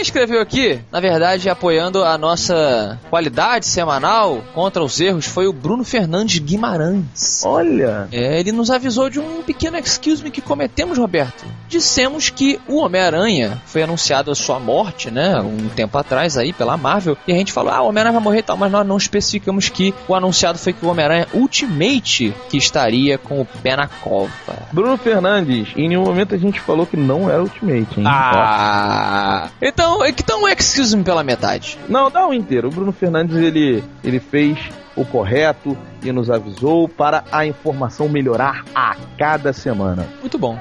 Quem 0.00 0.06
escreveu 0.06 0.40
aqui, 0.40 0.80
na 0.90 0.98
verdade, 0.98 1.50
apoiando 1.50 2.02
a 2.02 2.16
nossa 2.16 2.98
qualidade 3.10 3.66
semanal 3.66 4.42
contra 4.54 4.82
os 4.82 4.98
erros, 4.98 5.26
foi 5.26 5.46
o 5.46 5.52
Bruno 5.52 5.84
Fernandes 5.84 6.38
Guimarães. 6.38 7.42
Olha, 7.44 8.08
É, 8.10 8.40
ele 8.40 8.50
nos 8.50 8.70
avisou 8.70 9.10
de 9.10 9.20
um 9.20 9.42
pequeno 9.42 9.76
excuse 9.76 10.24
me 10.24 10.30
que 10.30 10.40
cometemos, 10.40 10.96
Roberto. 10.96 11.44
Dissemos 11.68 12.30
que 12.30 12.58
o 12.66 12.78
Homem-Aranha 12.78 13.60
foi 13.66 13.82
anunciado 13.82 14.30
a 14.30 14.34
sua 14.34 14.58
morte, 14.58 15.10
né, 15.10 15.38
um 15.38 15.68
tempo 15.68 15.98
atrás 15.98 16.38
aí 16.38 16.54
pela 16.54 16.78
Marvel, 16.78 17.18
e 17.28 17.32
a 17.32 17.36
gente 17.36 17.52
falou, 17.52 17.70
ah, 17.70 17.82
o 17.82 17.88
Homem-Aranha 17.88 18.14
vai 18.14 18.22
morrer 18.22 18.38
e 18.38 18.42
tal, 18.42 18.56
mas 18.56 18.72
nós 18.72 18.86
não 18.86 18.96
especificamos 18.96 19.68
que 19.68 19.92
o 20.08 20.14
anunciado 20.14 20.58
foi 20.58 20.72
que 20.72 20.82
o 20.82 20.88
Homem-Aranha 20.88 21.28
Ultimate 21.34 22.34
que 22.48 22.56
estaria 22.56 23.18
com 23.18 23.38
o 23.42 23.44
pé 23.44 23.76
na 23.76 23.86
cova. 23.86 24.30
Bruno 24.72 24.96
Fernandes, 24.96 25.68
em 25.76 25.90
nenhum 25.90 26.04
momento 26.04 26.34
a 26.34 26.38
gente 26.38 26.58
falou 26.58 26.86
que 26.86 26.96
não 26.96 27.28
era 27.28 27.42
Ultimate, 27.42 28.00
hein? 28.00 28.06
Ah! 28.06 29.50
Então, 29.60 29.89
então 30.06 30.48
excuse 30.48 30.96
me 30.96 31.04
pela 31.04 31.22
metade. 31.22 31.78
Não, 31.88 32.10
dá 32.10 32.26
o 32.26 32.34
inteiro. 32.34 32.68
O 32.68 32.70
Bruno 32.70 32.92
Fernandes 32.92 33.36
ele, 33.36 33.82
ele 34.02 34.20
fez 34.20 34.58
o 34.96 35.04
correto 35.04 35.76
e 36.02 36.12
nos 36.12 36.30
avisou 36.30 36.88
para 36.88 37.24
a 37.30 37.46
informação 37.46 38.08
melhorar 38.08 38.64
a 38.74 38.96
cada 39.18 39.52
semana. 39.52 40.06
Muito 40.20 40.38
bom. 40.38 40.58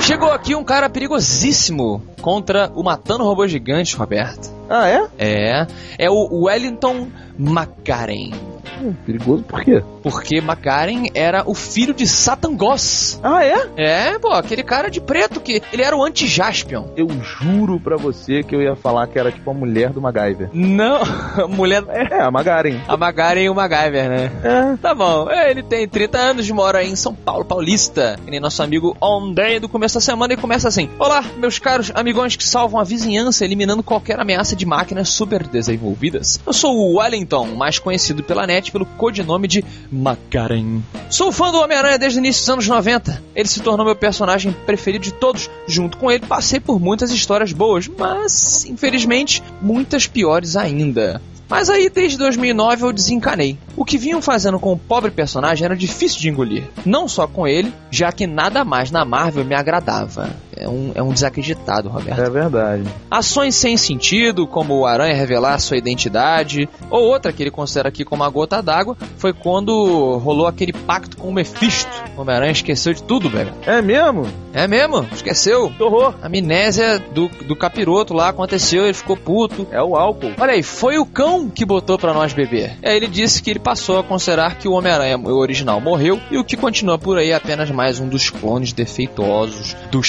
Chegou 0.00 0.30
aqui 0.30 0.54
um 0.54 0.64
cara 0.64 0.90
perigosíssimo 0.90 2.02
contra 2.20 2.70
o 2.74 2.82
Matando 2.82 3.24
Robô 3.24 3.46
Gigante, 3.46 3.96
Roberto. 3.96 4.52
Ah, 4.68 4.88
é? 4.88 5.08
É, 5.18 5.66
é 5.98 6.10
o 6.10 6.44
Wellington 6.44 7.08
McGaren. 7.38 8.53
Hum, 8.80 8.94
perigoso 9.04 9.42
por 9.42 9.62
quê? 9.62 9.82
Porque 10.02 10.36
McGaren 10.36 11.10
era 11.14 11.42
o 11.46 11.54
filho 11.54 11.94
de 11.94 12.06
Satan 12.06 12.54
Goss. 12.54 13.20
Ah, 13.22 13.44
é? 13.44 13.68
É, 13.76 14.18
pô, 14.18 14.30
aquele 14.32 14.62
cara 14.62 14.90
de 14.90 15.00
preto 15.00 15.40
que 15.40 15.62
ele 15.72 15.82
era 15.82 15.96
o 15.96 16.04
anti-Jaspion. 16.04 16.86
Eu 16.96 17.08
juro 17.22 17.80
pra 17.80 17.96
você 17.96 18.42
que 18.42 18.54
eu 18.54 18.62
ia 18.62 18.76
falar 18.76 19.06
que 19.06 19.18
era 19.18 19.32
tipo 19.32 19.50
a 19.50 19.54
mulher 19.54 19.90
do 19.90 20.00
MacGyver. 20.00 20.50
Não, 20.52 21.00
a 21.42 21.48
mulher. 21.48 21.84
É, 21.88 22.20
a 22.20 22.30
Magaren. 22.30 22.80
A 22.88 22.94
McGaren 22.94 23.42
e 23.42 23.48
o 23.48 23.54
MacGyver, 23.54 24.08
né? 24.08 24.30
É. 24.42 24.76
Tá 24.76 24.94
bom, 24.94 25.30
ele 25.30 25.62
tem 25.62 25.88
30 25.88 26.18
anos, 26.18 26.50
mora 26.50 26.84
em 26.84 26.96
São 26.96 27.14
Paulo, 27.14 27.44
paulista. 27.44 28.18
Que 28.24 28.30
nem 28.30 28.40
nosso 28.40 28.62
amigo 28.62 28.96
Ondem 29.00 29.60
do 29.60 29.68
começo 29.68 29.94
da 29.94 30.00
semana 30.00 30.34
e 30.34 30.36
começa 30.36 30.68
assim: 30.68 30.88
Olá, 30.98 31.24
meus 31.38 31.58
caros 31.58 31.90
amigões 31.94 32.36
que 32.36 32.44
salvam 32.44 32.80
a 32.80 32.84
vizinhança 32.84 33.44
eliminando 33.44 33.82
qualquer 33.82 34.18
ameaça 34.20 34.54
de 34.54 34.66
máquinas 34.66 35.08
super 35.08 35.46
desenvolvidas. 35.46 36.40
Eu 36.46 36.52
sou 36.52 36.76
o 36.76 36.98
Wellington, 36.98 37.46
mais 37.54 37.78
conhecido 37.78 38.22
pela 38.22 38.46
net 38.46 38.53
pelo 38.70 38.86
codinome 38.86 39.48
de 39.48 39.64
McGaren. 39.92 40.80
Sou 41.10 41.32
fã 41.32 41.50
do 41.50 41.58
Homem-Aranha 41.58 41.98
desde 41.98 42.18
o 42.18 42.20
início 42.20 42.42
dos 42.42 42.50
anos 42.50 42.68
90. 42.68 43.22
Ele 43.34 43.48
se 43.48 43.60
tornou 43.60 43.86
meu 43.86 43.96
personagem 43.96 44.54
preferido 44.66 45.04
de 45.04 45.12
todos. 45.12 45.50
Junto 45.66 45.96
com 45.96 46.10
ele, 46.10 46.26
passei 46.26 46.60
por 46.60 46.80
muitas 46.80 47.10
histórias 47.10 47.52
boas, 47.52 47.88
mas, 47.88 48.64
infelizmente, 48.64 49.42
muitas 49.60 50.06
piores 50.06 50.56
ainda. 50.56 51.20
Mas 51.48 51.68
aí, 51.68 51.88
desde 51.88 52.18
2009, 52.18 52.84
eu 52.84 52.92
desencanei. 52.92 53.58
O 53.76 53.84
que 53.84 53.98
vinham 53.98 54.22
fazendo 54.22 54.58
com 54.58 54.72
o 54.72 54.78
pobre 54.78 55.10
personagem 55.10 55.64
era 55.64 55.76
difícil 55.76 56.20
de 56.20 56.28
engolir. 56.28 56.64
Não 56.84 57.08
só 57.08 57.26
com 57.26 57.46
ele, 57.46 57.72
já 57.90 58.12
que 58.12 58.26
nada 58.26 58.64
mais 58.64 58.90
na 58.90 59.04
Marvel 59.04 59.44
me 59.44 59.54
agradava. 59.54 60.30
É 60.56 60.68
um, 60.68 60.92
é 60.94 61.02
um 61.02 61.12
desacreditado, 61.12 61.88
Roberto. 61.88 62.20
É 62.20 62.30
verdade. 62.30 62.84
Ações 63.10 63.56
sem 63.56 63.76
sentido, 63.76 64.46
como 64.46 64.78
o 64.78 64.86
Aranha 64.86 65.14
revelar 65.14 65.58
sua 65.58 65.76
identidade, 65.76 66.68
ou 66.90 67.02
outra 67.02 67.32
que 67.32 67.42
ele 67.42 67.50
considera 67.50 67.88
aqui 67.88 68.04
como 68.04 68.22
a 68.22 68.28
gota 68.28 68.62
d'água, 68.62 68.96
foi 69.18 69.32
quando 69.32 70.16
rolou 70.18 70.46
aquele 70.46 70.72
pacto 70.72 71.16
com 71.16 71.28
o 71.28 71.32
Mephisto. 71.32 71.90
O 72.16 72.20
Homem-Aranha 72.22 72.52
esqueceu 72.52 72.94
de 72.94 73.02
tudo, 73.02 73.28
velho. 73.28 73.52
É 73.66 73.82
mesmo? 73.82 74.26
É 74.52 74.68
mesmo? 74.68 75.04
Esqueceu. 75.12 75.70
Que 75.70 75.82
horror. 75.82 76.14
A 76.22 76.26
amnésia 76.26 76.98
do, 76.98 77.28
do 77.28 77.56
capiroto 77.56 78.14
lá 78.14 78.28
aconteceu, 78.28 78.84
ele 78.84 78.94
ficou 78.94 79.16
puto. 79.16 79.66
É 79.70 79.82
o 79.82 79.96
álcool. 79.96 80.32
Olha 80.38 80.52
aí, 80.52 80.62
foi 80.62 80.98
o 80.98 81.06
cão 81.06 81.48
que 81.48 81.64
botou 81.64 81.98
pra 81.98 82.14
nós 82.14 82.32
beber. 82.32 82.76
Aí 82.84 82.96
ele 82.96 83.08
disse 83.08 83.42
que 83.42 83.50
ele 83.50 83.58
passou 83.64 83.98
a 83.98 84.04
considerar 84.04 84.58
que 84.58 84.68
o 84.68 84.72
Homem-Aranha, 84.72 85.18
original, 85.18 85.80
morreu 85.80 86.20
e 86.30 86.36
o 86.36 86.44
que 86.44 86.56
continua 86.56 86.98
por 86.98 87.16
aí 87.16 87.30
é 87.30 87.34
apenas 87.34 87.70
mais 87.70 87.98
um 87.98 88.06
dos 88.06 88.28
clones 88.28 88.74
defeituosos 88.74 89.74
do 89.90 90.02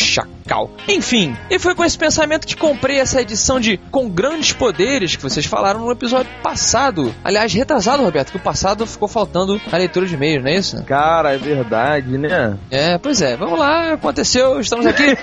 Enfim, 0.88 1.36
e 1.50 1.58
foi 1.58 1.74
com 1.74 1.84
esse 1.84 1.98
pensamento 1.98 2.46
que 2.46 2.56
comprei 2.56 3.00
essa 3.00 3.20
edição 3.22 3.60
de 3.60 3.78
Com 3.90 4.08
Grandes 4.08 4.54
Poderes 4.54 5.16
que 5.16 5.24
vocês 5.24 5.46
falaram 5.46 5.80
no 5.80 5.92
episódio 5.92 6.32
passado. 6.44 7.14
Aliás, 7.24 7.52
retrasado, 7.54 8.04
Roberto, 8.04 8.32
que 8.32 8.38
o 8.38 8.42
passado 8.42 8.86
ficou 8.86 9.08
faltando 9.08 9.60
a 9.72 9.78
leitura 9.78 10.06
de 10.06 10.14
e-mails, 10.14 10.44
não 10.44 10.52
é 10.52 10.56
isso? 10.56 10.84
Cara, 10.84 11.34
é 11.34 11.38
verdade, 11.38 12.18
né? 12.18 12.58
É, 12.70 12.98
pois 12.98 13.22
é, 13.22 13.36
vamos 13.36 13.58
lá, 13.58 13.94
aconteceu, 13.94 14.60
estamos 14.60 14.86
aqui. 14.86 15.18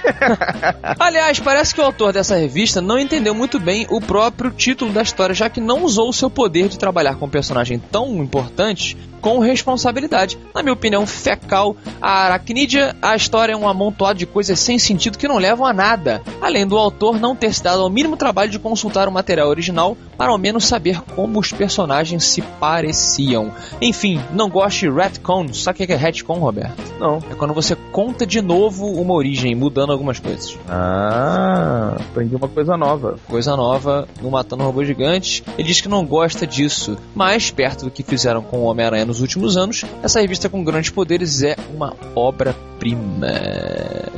Aliás, 0.99 1.39
parece 1.39 1.75
que 1.75 1.81
o 1.81 1.85
autor 1.85 2.13
dessa 2.13 2.37
revista 2.37 2.81
não 2.81 2.99
entendeu 2.99 3.35
muito 3.35 3.61
bem 3.61 3.87
o 3.91 4.01
próprio 4.01 4.51
título 4.51 4.93
da 4.93 5.03
história, 5.03 5.35
já 5.35 5.49
que 5.49 5.61
não 5.61 5.85
usou 5.85 6.09
o 6.09 6.13
seu 6.13 6.29
poder 6.29 6.69
de 6.69 6.79
trabalhar 6.79 7.15
com 7.15 7.27
um 7.27 7.31
personagem 7.31 7.79
tão 7.79 8.17
importante 8.17 8.97
com 9.23 9.39
responsabilidade. 9.39 10.37
Na 10.53 10.63
minha 10.63 10.73
opinião, 10.75 11.07
fecal, 11.07 11.77
a 12.01 12.25
aracnídea, 12.25 12.95
a 13.01 13.17
história 13.17 13.53
é 13.53 13.57
um 13.57 13.69
amontoado 13.69 14.19
de 14.19 14.27
coisas 14.27 14.59
sem 14.61 14.79
sentido 14.79 15.17
que 15.17 15.29
não 15.29 15.39
levam 15.39 15.65
a 15.65 15.73
nada, 15.73 16.21
além 16.41 16.67
do 16.67 16.77
autor 16.77 17.19
não 17.19 17.35
ter 17.35 17.55
se 17.55 17.63
dado 17.63 17.81
ao 17.81 17.89
mínimo 17.89 18.17
trabalho 18.17 18.51
de 18.51 18.59
consultar 18.59 19.09
o 19.09 19.13
material 19.13 19.49
original 19.49 19.97
para 20.23 20.31
ao 20.31 20.39
menos 20.39 20.67
saber 20.67 21.01
como 21.17 21.41
os 21.41 21.51
personagens 21.51 22.23
se 22.23 22.41
pareciam. 22.61 23.51
Enfim, 23.81 24.21
não 24.33 24.49
gosto 24.49 24.79
de 24.79 24.89
retcon. 24.89 25.53
Sabe 25.53 25.83
o 25.83 25.87
que 25.89 25.93
é 25.93 25.97
retcon, 25.97 26.35
Roberto? 26.35 26.81
Não. 27.01 27.19
É 27.29 27.35
quando 27.35 27.53
você 27.53 27.75
conta 27.75 28.25
de 28.25 28.41
novo 28.41 28.87
uma 28.87 29.15
origem, 29.15 29.53
mudando 29.57 29.91
algumas 29.91 30.21
coisas. 30.21 30.57
Ah, 30.69 31.97
aprendi 31.99 32.37
uma 32.37 32.47
coisa 32.47 32.77
nova. 32.77 33.19
Coisa 33.29 33.57
nova 33.57 34.07
no 34.21 34.31
Matando 34.31 34.63
Robô 34.63 34.85
Gigante. 34.85 35.43
Ele 35.59 35.67
diz 35.67 35.81
que 35.81 35.89
não 35.89 36.07
gosta 36.07 36.47
disso, 36.47 36.97
mas 37.17 37.51
perto 37.51 37.87
do 37.87 37.91
que 37.91 38.05
fizeram 38.05 38.43
com 38.43 38.59
o 38.59 38.65
Homem-Aranha 38.67 39.05
nos 39.05 39.21
últimos 39.21 39.57
anos, 39.57 39.85
essa 40.05 40.21
revista 40.21 40.49
com 40.49 40.63
grandes 40.63 40.91
poderes 40.91 41.43
é 41.43 41.57
uma 41.75 41.97
obra 42.15 42.55
prima. 42.79 43.27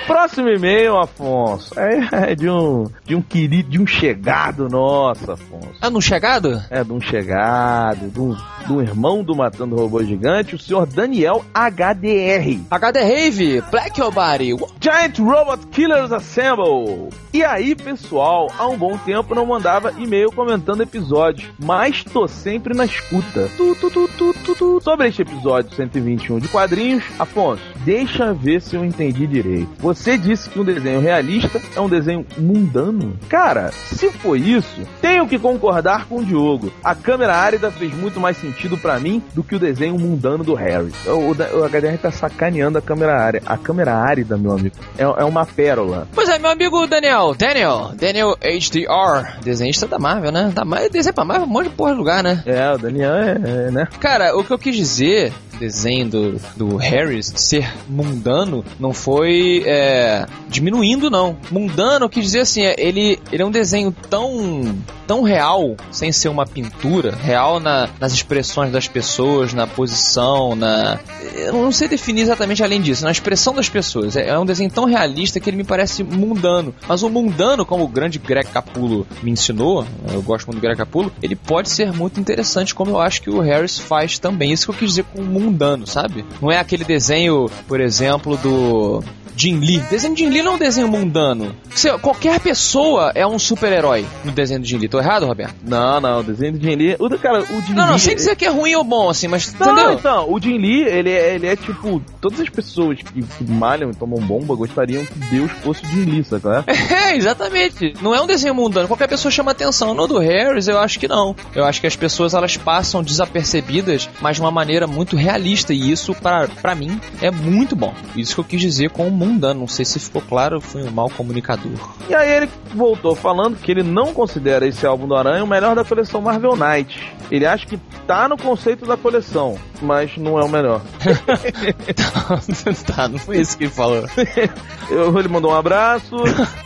Próximo 0.06 0.48
e-mail, 0.48 0.98
Afonso. 0.98 1.78
É, 1.78 2.30
é 2.32 2.34
de 2.34 2.48
um 2.48 2.84
de 3.04 3.14
um 3.14 3.22
querido, 3.22 3.70
de 3.70 3.80
um 3.80 3.86
chegado 3.86 4.68
nosso, 4.68 5.32
Afonso. 5.32 5.74
Ah, 5.80 5.90
no 5.90 6.00
chegado? 6.00 6.62
É, 6.70 6.84
de 6.84 6.92
um 6.92 7.00
chegado, 7.00 8.10
de 8.10 8.20
um, 8.20 8.36
de 8.66 8.72
um 8.72 8.80
irmão 8.80 9.22
do 9.22 9.34
Matando 9.34 9.76
Robô 9.76 10.02
Gigante, 10.02 10.54
o 10.54 10.58
senhor 10.58 10.86
Daniel 10.86 11.44
HDR. 11.54 12.60
HD 12.70 13.00
Rave, 13.00 13.62
Black 13.70 14.00
Body. 14.00 14.56
Giant 14.80 15.18
Robot 15.18 15.66
Killers 15.68 16.12
Assemble. 16.12 17.08
E 17.32 17.42
aí, 17.42 17.74
pessoal, 17.74 18.48
há 18.58 18.68
um 18.68 18.76
bom 18.76 18.96
tempo 18.98 19.34
não 19.34 19.46
mandava 19.46 19.92
e-mail 19.98 20.30
comentando 20.30 20.82
episódios, 20.82 21.50
mas 21.58 22.04
tô 22.04 22.28
sempre 22.28 22.74
na 22.74 22.84
escuta. 22.84 23.48
Tu, 23.56 23.74
tu, 23.76 23.90
tu. 23.90 24.80
Sobre 24.80 25.08
este 25.08 25.22
episódio 25.22 25.74
121 25.74 26.38
de 26.38 26.48
quadrinhos, 26.48 27.04
Afonso, 27.18 27.62
deixa 27.84 28.32
ver 28.32 28.60
se 28.60 28.74
eu 28.76 28.84
entendi 28.84 29.26
direito. 29.26 29.70
Você 29.78 30.16
disse 30.16 30.48
que 30.48 30.58
um 30.58 30.64
desenho 30.64 31.00
realista 31.00 31.60
é 31.76 31.80
um 31.80 31.88
desenho 31.88 32.26
mundano? 32.38 33.18
Cara, 33.28 33.70
se 33.72 34.10
foi 34.10 34.40
isso, 34.40 34.82
tenho 35.00 35.26
que 35.28 35.38
concordar 35.38 36.06
com 36.06 36.18
o 36.18 36.24
Diogo. 36.24 36.72
A 36.82 36.94
câmera 36.94 37.36
árida 37.36 37.70
fez 37.70 37.92
muito 37.94 38.18
mais 38.18 38.36
sentido 38.36 38.76
pra 38.78 38.98
mim 38.98 39.22
do 39.34 39.42
que 39.42 39.54
o 39.54 39.58
desenho 39.58 39.98
mundano 39.98 40.42
do 40.42 40.54
Harry. 40.54 40.92
O, 41.06 41.10
o, 41.10 41.30
o 41.30 41.68
HDR 41.68 41.98
tá 42.00 42.10
sacaneando 42.10 42.78
a 42.78 42.82
câmera 42.82 43.20
árida. 43.20 43.44
A 43.46 43.56
câmera 43.56 43.94
árida, 43.94 44.36
meu 44.36 44.52
amigo, 44.52 44.74
é, 44.96 45.02
é 45.02 45.24
uma 45.24 45.44
pérola. 45.44 46.08
Pois 46.12 46.28
é, 46.28 46.38
meu 46.38 46.50
amigo 46.50 46.86
Daniel, 46.86 47.34
Daniel, 47.34 47.92
Daniel 47.94 48.36
HDR, 48.40 49.40
desenhista 49.42 49.86
da 49.86 49.98
Marvel, 49.98 50.32
né? 50.32 50.50
Da 50.54 50.64
Marvel, 50.64 50.90
desenha 50.90 51.12
pra 51.12 51.24
Marvel 51.24 51.46
um 51.46 51.50
monte 51.50 51.68
de 51.68 51.74
porra 51.74 51.92
de 51.92 51.98
lugar, 51.98 52.22
né? 52.22 52.42
É, 52.46 52.72
o 52.72 52.78
Daniel 52.78 53.14
é, 53.14 53.30
é, 53.32 53.70
né? 53.70 53.88
Cara, 54.00 54.36
o 54.36 54.44
que 54.44 54.52
eu 54.52 54.58
quis 54.58 54.76
dizer, 54.76 55.32
desenho 55.58 56.08
do, 56.08 56.40
do 56.56 56.76
Harris, 56.76 57.32
ser 57.36 57.73
mundano, 57.88 58.64
não 58.78 58.92
foi 58.92 59.62
é, 59.66 60.26
diminuindo, 60.48 61.10
não. 61.10 61.36
Mundano, 61.50 62.08
quis 62.08 62.24
dizer 62.24 62.40
assim, 62.40 62.62
é, 62.62 62.74
ele, 62.78 63.18
ele 63.32 63.42
é 63.42 63.46
um 63.46 63.50
desenho 63.50 63.94
tão, 64.10 64.76
tão 65.06 65.22
real, 65.22 65.76
sem 65.90 66.12
ser 66.12 66.28
uma 66.28 66.46
pintura, 66.46 67.14
real 67.14 67.60
na, 67.60 67.88
nas 68.00 68.12
expressões 68.12 68.72
das 68.72 68.88
pessoas, 68.88 69.52
na 69.52 69.66
posição, 69.66 70.54
na. 70.54 70.98
Eu 71.34 71.52
não 71.52 71.72
sei 71.72 71.88
definir 71.88 72.22
exatamente 72.22 72.62
além 72.62 72.80
disso, 72.80 73.04
na 73.04 73.10
expressão 73.10 73.54
das 73.54 73.68
pessoas. 73.68 74.16
É, 74.16 74.28
é 74.28 74.38
um 74.38 74.46
desenho 74.46 74.70
tão 74.70 74.84
realista 74.84 75.40
que 75.40 75.48
ele 75.48 75.56
me 75.56 75.64
parece 75.64 76.02
mundano. 76.02 76.74
Mas 76.88 77.02
o 77.02 77.10
mundano, 77.10 77.64
como 77.64 77.84
o 77.84 77.88
grande 77.88 78.18
Greg 78.18 78.48
Capullo 78.48 79.06
me 79.22 79.30
ensinou, 79.30 79.86
eu 80.12 80.22
gosto 80.22 80.46
muito 80.46 80.58
do 80.58 80.62
Greg 80.62 80.76
Capullo, 80.76 81.12
ele 81.22 81.36
pode 81.36 81.70
ser 81.70 81.92
muito 81.92 82.20
interessante, 82.20 82.74
como 82.74 82.92
eu 82.92 83.00
acho 83.00 83.22
que 83.22 83.30
o 83.30 83.40
Harris 83.40 83.78
faz 83.78 84.18
também. 84.18 84.52
Isso 84.52 84.66
que 84.66 84.70
eu 84.70 84.78
quis 84.78 84.88
dizer 84.90 85.04
com 85.04 85.22
mundano, 85.22 85.86
sabe? 85.86 86.24
Não 86.40 86.50
é 86.50 86.58
aquele 86.58 86.84
desenho, 86.84 87.50
por 87.66 87.80
exemplo, 87.80 88.36
do 88.36 89.02
Jin 89.36 89.58
Lee. 89.58 89.78
O 89.78 89.90
desenho 89.90 90.14
de 90.14 90.24
Jin 90.24 90.30
Lee 90.30 90.42
não 90.42 90.52
é 90.52 90.54
um 90.54 90.58
desenho 90.58 90.88
mundano. 90.88 91.54
Você, 91.70 91.90
qualquer 91.98 92.40
pessoa 92.40 93.12
é 93.14 93.26
um 93.26 93.38
super-herói 93.38 94.06
no 94.24 94.32
desenho 94.32 94.60
do 94.60 94.66
Jin 94.66 94.78
Lee. 94.78 94.88
Tô 94.88 94.98
errado, 94.98 95.26
Roberto? 95.26 95.54
Não, 95.62 96.00
não, 96.00 96.20
o 96.20 96.22
desenho 96.22 96.52
do 96.52 96.60
Jin 96.62 96.76
Lee. 96.76 96.96
O, 96.98 97.08
cara, 97.18 97.40
o 97.40 97.60
Jin 97.62 97.74
Não, 97.74 97.84
Lee, 97.84 97.92
não, 97.92 97.98
sei 97.98 98.14
dizer 98.14 98.36
que 98.36 98.44
é 98.44 98.50
ruim 98.50 98.74
ou 98.74 98.84
bom, 98.84 99.08
assim, 99.08 99.28
mas 99.28 99.52
Não, 99.58 99.72
entendeu? 99.72 99.92
então, 99.94 100.32
o 100.32 100.40
Jin 100.40 100.58
Lee, 100.58 100.82
ele 100.84 101.10
é, 101.10 101.34
ele 101.34 101.46
é 101.46 101.56
tipo, 101.56 102.00
todas 102.20 102.40
as 102.40 102.48
pessoas 102.48 102.98
que, 102.98 103.22
que 103.22 103.44
malham 103.50 103.90
e 103.90 103.94
tomam 103.94 104.20
bomba 104.20 104.54
gostariam 104.54 105.04
que 105.04 105.18
Deus 105.30 105.50
fosse 105.62 105.82
o 105.84 105.88
Jin 105.88 106.04
Lee, 106.04 106.24
sabe? 106.24 106.44
é? 106.68 106.94
É, 107.04 107.16
exatamente. 107.16 107.94
Não 108.00 108.14
é 108.14 108.20
um 108.20 108.26
desenho 108.26 108.54
mundano. 108.54 108.86
Qualquer 108.88 109.08
pessoa 109.08 109.30
chama 109.30 109.50
atenção. 109.50 109.94
No 109.94 110.06
do 110.06 110.18
Harris, 110.18 110.68
eu 110.68 110.78
acho 110.78 110.98
que 110.98 111.08
não. 111.08 111.34
Eu 111.54 111.64
acho 111.64 111.80
que 111.80 111.86
as 111.86 111.96
pessoas 111.96 112.34
elas 112.34 112.56
passam 112.56 113.02
desapercebidas, 113.02 114.08
mas 114.20 114.36
de 114.36 114.42
uma 114.42 114.50
maneira 114.50 114.86
muito 114.86 115.16
realista. 115.16 115.72
E 115.72 115.90
isso, 115.90 116.14
pra, 116.14 116.48
pra 116.48 116.74
mim, 116.74 117.00
é 117.20 117.30
muito 117.30 117.74
bom. 117.76 117.92
Isso 118.16 118.34
que 118.34 118.40
eu 118.40 118.44
quis 118.44 118.60
dizer 118.60 118.90
com 118.90 119.06
o 119.08 119.10
mundano. 119.24 119.60
Não 119.60 119.68
sei 119.68 119.84
se 119.84 119.98
ficou 119.98 120.22
claro, 120.22 120.60
fui 120.60 120.82
um 120.82 120.90
mau 120.90 121.08
comunicador. 121.10 121.72
E 122.08 122.14
aí 122.14 122.30
ele 122.30 122.48
voltou 122.74 123.14
falando 123.14 123.56
que 123.56 123.70
ele 123.70 123.82
não 123.82 124.12
considera 124.12 124.66
esse 124.66 124.84
álbum 124.86 125.06
do 125.06 125.14
Aranha 125.14 125.42
o 125.44 125.46
melhor 125.46 125.74
da 125.74 125.84
coleção 125.84 126.20
Marvel 126.20 126.56
Knight. 126.56 127.00
Ele 127.30 127.46
acha 127.46 127.66
que 127.66 127.78
tá 128.06 128.28
no 128.28 128.36
conceito 128.36 128.84
da 128.84 128.96
coleção, 128.96 129.56
mas 129.80 130.16
não 130.18 130.38
é 130.38 130.44
o 130.44 130.48
melhor. 130.48 130.82
tá, 132.86 133.08
não 133.08 133.18
foi 133.18 133.38
isso 133.40 133.56
que 133.56 133.64
ele 133.64 133.70
falou. 133.72 134.04
Eu, 134.90 135.18
ele 135.18 135.28
mandou 135.28 135.50
um 135.52 135.54
abraço. 135.54 136.14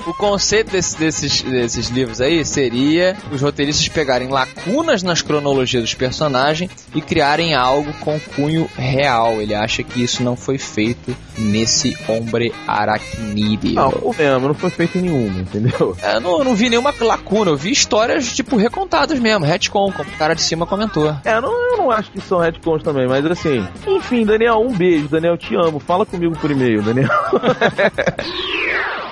O 0.09 0.15
conceito 0.15 0.71
desse- 0.73 0.99
desses, 0.99 1.43
desses 1.43 1.89
livros 1.91 2.19
aí 2.19 2.43
seria 2.43 3.15
os 3.31 3.43
roteiristas 3.43 3.87
pegarem 3.89 4.29
lacunas 4.29 5.03
nas 5.03 5.21
cronologias 5.21 5.83
dos 5.83 5.93
personagens 5.93 6.71
e 6.95 7.03
criarem 7.03 7.55
algo 7.55 7.93
com 8.01 8.19
cunho 8.19 8.67
real. 8.75 9.35
Ele 9.43 9.55
acha 9.55 9.83
que 9.83 10.03
isso 10.03 10.23
não 10.23 10.35
foi 10.35 10.57
feito 10.57 11.15
nesse 11.37 11.95
Hombre 12.09 12.48
Aracnídeo. 12.67 13.75
Não, 13.75 13.89
o 13.89 14.15
mesmo, 14.17 14.49
não 14.49 14.55
foi 14.55 14.71
feito 14.71 14.99
nenhuma, 14.99 15.41
entendeu? 15.41 15.97
Eu 16.03 16.21
não, 16.21 16.45
não 16.45 16.55
vi 16.55 16.69
nenhuma 16.69 16.95
lacuna, 17.01 17.51
eu 17.51 17.57
vi 17.57 17.71
histórias, 17.71 18.35
tipo, 18.35 18.57
recontadas 18.57 19.19
mesmo, 19.19 19.45
retcon, 19.45 19.93
como 19.93 20.09
o 20.09 20.19
cara 20.19 20.35
de 20.35 20.43
cima 20.43 20.67
comentou. 20.67 21.15
É, 21.25 21.41
não, 21.41 21.53
eu 21.53 21.77
não 21.77 21.91
acho 21.91 22.11
que 22.11 22.21
são 22.21 22.39
retcons 22.39 22.83
também, 22.83 23.07
mas 23.07 23.25
assim. 23.27 23.67
Enfim, 23.87 24.25
Daniel, 24.25 24.61
um 24.61 24.73
beijo. 24.73 25.09
Daniel, 25.09 25.37
te 25.37 25.55
amo. 25.55 25.79
Fala 25.79 26.05
comigo 26.05 26.37
por 26.39 26.51
e-mail, 26.51 26.83
Daniel. 26.83 27.09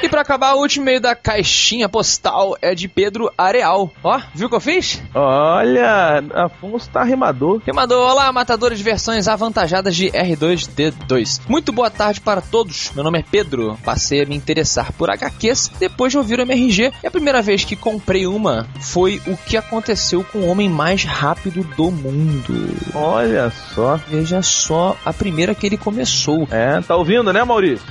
E 0.00 0.08
pra 0.08 0.20
acabar, 0.20 0.54
o 0.54 0.60
último 0.60 0.84
e-mail 0.84 1.00
da 1.00 1.14
caixinha 1.14 1.88
postal 1.88 2.56
é 2.62 2.72
de 2.72 2.86
Pedro 2.86 3.32
Areal. 3.36 3.90
Ó, 4.02 4.20
viu 4.32 4.46
o 4.46 4.50
que 4.50 4.54
eu 4.54 4.60
fiz? 4.60 5.02
Olha, 5.12 6.22
Afonso 6.34 6.88
tá 6.88 7.02
rimador. 7.02 7.60
Mandou, 7.74 8.08
olá, 8.08 8.30
matadores 8.32 8.78
de 8.78 8.84
versões 8.84 9.26
avantajadas 9.26 9.96
de 9.96 10.08
R2D2. 10.10 11.40
Muito 11.48 11.72
boa 11.72 11.90
tarde 11.90 12.20
para 12.20 12.40
todos. 12.40 12.92
Meu 12.94 13.02
nome 13.02 13.18
é 13.18 13.24
Pedro. 13.28 13.76
Passei 13.84 14.22
a 14.22 14.26
me 14.26 14.36
interessar 14.36 14.92
por 14.92 15.10
HQs 15.10 15.72
depois 15.80 16.12
de 16.12 16.18
ouvir 16.18 16.38
o 16.38 16.42
MRG. 16.42 16.92
E 17.02 17.06
a 17.06 17.10
primeira 17.10 17.42
vez 17.42 17.64
que 17.64 17.74
comprei 17.74 18.24
uma 18.24 18.68
foi 18.80 19.20
o 19.26 19.36
que 19.36 19.56
aconteceu 19.56 20.22
com 20.22 20.38
o 20.38 20.48
homem 20.48 20.68
mais 20.68 21.02
rápido 21.02 21.64
do 21.76 21.90
mundo. 21.90 22.76
Olha 22.94 23.50
só. 23.74 23.98
Veja 24.08 24.42
só 24.42 24.96
a 25.04 25.12
primeira 25.12 25.56
que 25.56 25.66
ele 25.66 25.76
começou. 25.76 26.46
É, 26.52 26.80
tá 26.82 26.94
ouvindo, 26.94 27.32
né, 27.32 27.42
Maurício? 27.42 27.84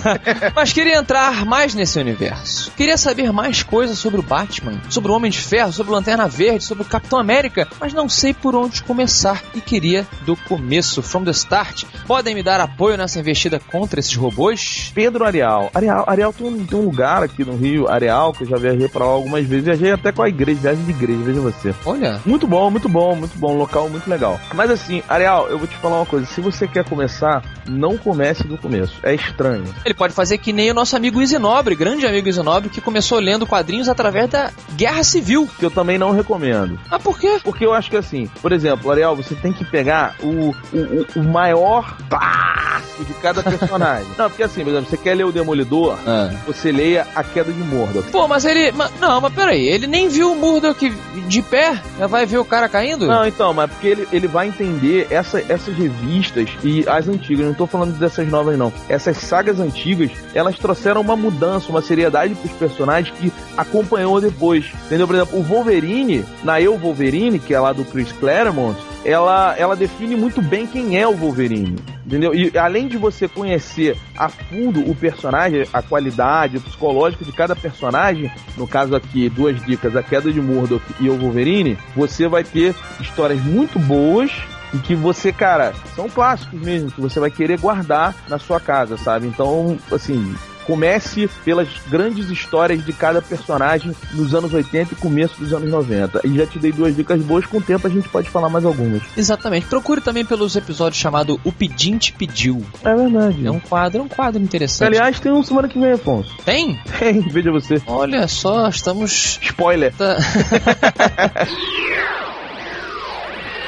Mas 0.54 0.72
queria 0.72 0.98
entrar 0.98 1.46
mais 1.54 1.72
nesse 1.72 2.00
universo. 2.00 2.72
Queria 2.76 2.98
saber 2.98 3.32
mais 3.32 3.62
coisas 3.62 3.96
sobre 3.96 4.18
o 4.18 4.24
Batman, 4.24 4.80
sobre 4.90 5.12
o 5.12 5.14
Homem 5.14 5.30
de 5.30 5.38
Ferro, 5.38 5.72
sobre 5.72 5.92
o 5.92 5.94
Lanterna 5.94 6.26
Verde, 6.26 6.64
sobre 6.64 6.82
o 6.82 6.86
Capitão 6.86 7.16
América, 7.16 7.68
mas 7.78 7.92
não 7.92 8.08
sei 8.08 8.34
por 8.34 8.56
onde 8.56 8.82
começar 8.82 9.40
e 9.54 9.60
queria 9.60 10.04
do 10.22 10.34
começo, 10.34 11.00
from 11.00 11.22
the 11.22 11.30
start. 11.30 11.84
Podem 12.08 12.34
me 12.34 12.42
dar 12.42 12.60
apoio 12.60 12.96
nessa 12.96 13.20
investida 13.20 13.60
contra 13.70 14.00
esses 14.00 14.16
robôs? 14.16 14.90
Pedro 14.92 15.24
Areal. 15.24 15.70
Areal, 15.72 16.04
Areal 16.08 16.32
tem, 16.32 16.44
um, 16.44 16.66
tem 16.66 16.76
um 16.76 16.86
lugar 16.86 17.22
aqui 17.22 17.44
no 17.44 17.56
Rio, 17.56 17.88
Areal, 17.88 18.32
que 18.32 18.42
eu 18.42 18.48
já 18.48 18.56
viajei 18.56 18.88
pra 18.88 19.04
lá 19.04 19.12
algumas 19.12 19.46
vezes. 19.46 19.64
Viajei 19.64 19.92
até 19.92 20.10
com 20.10 20.22
a 20.22 20.28
igreja, 20.28 20.58
viagem 20.60 20.84
de 20.84 20.90
igreja, 20.90 21.22
veja 21.22 21.40
você. 21.40 21.74
Olha, 21.86 22.20
Muito 22.26 22.48
bom, 22.48 22.68
muito 22.68 22.88
bom, 22.88 23.14
muito 23.14 23.38
bom. 23.38 23.56
Local 23.56 23.88
muito 23.88 24.10
legal. 24.10 24.40
Mas 24.52 24.72
assim, 24.72 25.04
Areal, 25.08 25.46
eu 25.48 25.56
vou 25.56 25.68
te 25.68 25.76
falar 25.76 25.98
uma 25.98 26.06
coisa. 26.06 26.26
Se 26.26 26.40
você 26.40 26.66
quer 26.66 26.84
começar, 26.84 27.44
não 27.68 27.96
comece 27.96 28.42
do 28.42 28.58
começo. 28.58 28.94
É 29.04 29.14
estranho. 29.14 29.72
ele 29.84 29.94
pode 29.94 30.12
fazer 30.12 30.38
que 30.38 30.52
nem 30.52 30.72
o 30.72 30.74
nosso 30.74 30.96
amigo 30.96 31.22
Isinobre, 31.44 31.74
grande 31.74 32.06
amigo 32.06 32.26
Isinobre, 32.28 32.70
que 32.70 32.80
começou 32.80 33.18
lendo 33.18 33.46
quadrinhos 33.46 33.88
através 33.88 34.30
da 34.30 34.50
Guerra 34.76 35.04
Civil. 35.04 35.46
Que 35.58 35.66
eu 35.66 35.70
também 35.70 35.98
não 35.98 36.10
recomendo. 36.10 36.78
Ah, 36.90 36.98
por 36.98 37.18
quê? 37.18 37.38
Porque 37.44 37.66
eu 37.66 37.74
acho 37.74 37.90
que 37.90 37.96
assim, 37.98 38.28
por 38.40 38.50
exemplo, 38.50 38.90
Ariel, 38.90 39.14
você 39.14 39.34
tem 39.34 39.52
que 39.52 39.62
pegar 39.64 40.16
o, 40.22 40.54
o, 40.72 41.06
o- 41.16 41.22
maior 41.22 41.96
clássico 42.08 43.04
de 43.04 43.12
cada 43.14 43.42
personagem. 43.42 44.06
não, 44.16 44.28
porque 44.30 44.42
assim, 44.42 44.62
por 44.62 44.70
exemplo, 44.70 44.88
você 44.88 44.96
quer 44.96 45.14
ler 45.14 45.24
o 45.24 45.32
Demolidor, 45.32 45.98
Ah. 46.06 46.30
você 46.46 46.72
leia 46.72 47.06
A 47.14 47.22
Queda 47.22 47.52
de 47.52 47.58
Mordor. 47.60 48.02
Pô, 48.10 48.26
mas 48.26 48.44
ele. 48.46 48.72
ma- 48.72 48.90
não, 49.00 49.20
mas 49.20 49.32
peraí, 49.34 49.66
ele 49.68 49.86
nem 49.86 50.08
viu 50.08 50.32
o 50.32 50.36
Murdoch 50.36 50.90
de 51.28 51.42
pé? 51.42 51.78
Já 51.98 52.06
vai 52.06 52.24
ver 52.24 52.38
o 52.38 52.44
cara 52.44 52.68
caindo? 52.68 53.06
Não, 53.06 53.26
então, 53.26 53.52
mas 53.52 53.70
porque 53.70 53.88
ele, 53.88 54.08
ele 54.12 54.26
vai 54.28 54.48
entender 54.48 55.08
essa, 55.10 55.40
essas 55.48 55.74
revistas 55.76 56.48
e 56.62 56.84
as 56.88 57.06
antigas, 57.08 57.46
não 57.46 57.54
tô 57.54 57.66
falando 57.66 57.98
dessas 57.98 58.26
novas 58.28 58.56
não. 58.58 58.72
Essas 58.88 59.18
sagas 59.18 59.60
antigas, 59.60 60.10
elas 60.34 60.58
trouxeram 60.58 61.00
uma 61.00 61.16
mudança, 61.16 61.33
uma 61.68 61.82
seriedade 61.82 62.34
pros 62.34 62.52
personagens 62.52 63.14
que 63.18 63.32
acompanhou 63.56 64.20
depois. 64.20 64.66
Entendeu? 64.86 65.06
Por 65.06 65.16
exemplo, 65.16 65.38
o 65.38 65.42
Wolverine, 65.42 66.24
na 66.42 66.60
Eu 66.60 66.76
Wolverine, 66.78 67.38
que 67.38 67.54
é 67.54 67.60
lá 67.60 67.72
do 67.72 67.84
Chris 67.84 68.12
Claremont, 68.12 68.78
ela, 69.04 69.54
ela 69.58 69.76
define 69.76 70.16
muito 70.16 70.40
bem 70.40 70.66
quem 70.66 70.98
é 70.98 71.06
o 71.06 71.14
Wolverine. 71.14 71.76
entendeu? 72.06 72.34
E 72.34 72.56
além 72.56 72.88
de 72.88 72.96
você 72.96 73.28
conhecer 73.28 73.96
a 74.16 74.28
fundo 74.28 74.80
o 74.80 74.94
personagem, 74.94 75.66
a 75.72 75.82
qualidade 75.82 76.58
psicológica 76.58 77.24
de 77.24 77.32
cada 77.32 77.54
personagem, 77.54 78.30
no 78.56 78.66
caso 78.66 78.96
aqui, 78.96 79.28
duas 79.28 79.62
dicas, 79.64 79.94
a 79.94 80.02
queda 80.02 80.32
de 80.32 80.40
Murdoch 80.40 80.82
e 81.00 81.08
o 81.08 81.18
Wolverine, 81.18 81.78
você 81.94 82.28
vai 82.28 82.42
ter 82.42 82.74
histórias 83.00 83.40
muito 83.42 83.78
boas 83.78 84.30
e 84.72 84.78
que 84.78 84.94
você, 84.94 85.32
cara, 85.32 85.72
são 85.94 86.08
clássicos 86.08 86.60
mesmo, 86.60 86.90
que 86.90 87.00
você 87.00 87.20
vai 87.20 87.30
querer 87.30 87.60
guardar 87.60 88.14
na 88.28 88.38
sua 88.38 88.58
casa, 88.58 88.96
sabe? 88.96 89.26
Então, 89.26 89.78
assim, 89.92 90.34
comece 90.66 91.28
pelas 91.44 91.68
grandes 91.88 92.30
histórias 92.30 92.84
de 92.84 92.92
cada 92.92 93.22
personagem 93.22 93.94
nos 94.12 94.34
anos 94.34 94.52
80 94.52 94.94
e 94.94 94.96
começo 94.96 95.38
dos 95.38 95.52
anos 95.52 95.70
90. 95.70 96.20
E 96.24 96.36
já 96.36 96.46
te 96.46 96.58
dei 96.58 96.72
duas 96.72 96.96
dicas 96.96 97.20
boas, 97.22 97.46
com 97.46 97.58
o 97.58 97.62
tempo 97.62 97.86
a 97.86 97.90
gente 97.90 98.08
pode 98.08 98.28
falar 98.30 98.48
mais 98.48 98.64
algumas. 98.64 99.02
Exatamente. 99.16 99.66
Procure 99.66 100.00
também 100.00 100.24
pelos 100.24 100.56
episódios 100.56 101.00
chamado 101.00 101.40
O 101.44 101.52
Pedinte 101.52 102.12
Pediu. 102.12 102.64
É 102.84 102.94
verdade. 102.94 103.46
É 103.46 103.50
um 103.50 103.60
quadro, 103.60 104.00
é 104.00 104.02
um 104.02 104.08
quadro 104.08 104.42
interessante. 104.42 104.88
Aliás, 104.88 105.20
tem 105.20 105.32
um 105.32 105.42
semana 105.42 105.68
que 105.68 105.78
vem, 105.78 105.92
Afonso. 105.92 106.36
Tem? 106.44 106.78
Tem, 106.98 107.20
veja 107.20 107.50
você. 107.50 107.82
Olha 107.86 108.26
só, 108.28 108.68
estamos. 108.68 109.38
Spoiler. 109.42 109.94
Tá... 109.94 110.16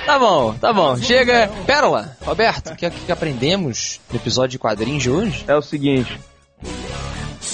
Tá 0.07 0.21
bom, 0.21 0.55
tá 0.55 0.73
bom. 0.73 0.97
Chega. 0.99 1.51
Pérola, 1.67 2.17
Roberto, 2.23 2.71
o 2.71 2.77
que, 2.77 2.89
que 2.89 3.11
aprendemos 3.11 4.01
no 4.09 4.17
episódio 4.17 4.53
de 4.53 4.59
quadrinhos 4.59 5.03
de 5.03 5.11
hoje? 5.11 5.45
É 5.49 5.55
o 5.57 5.61
seguinte. 5.61 6.17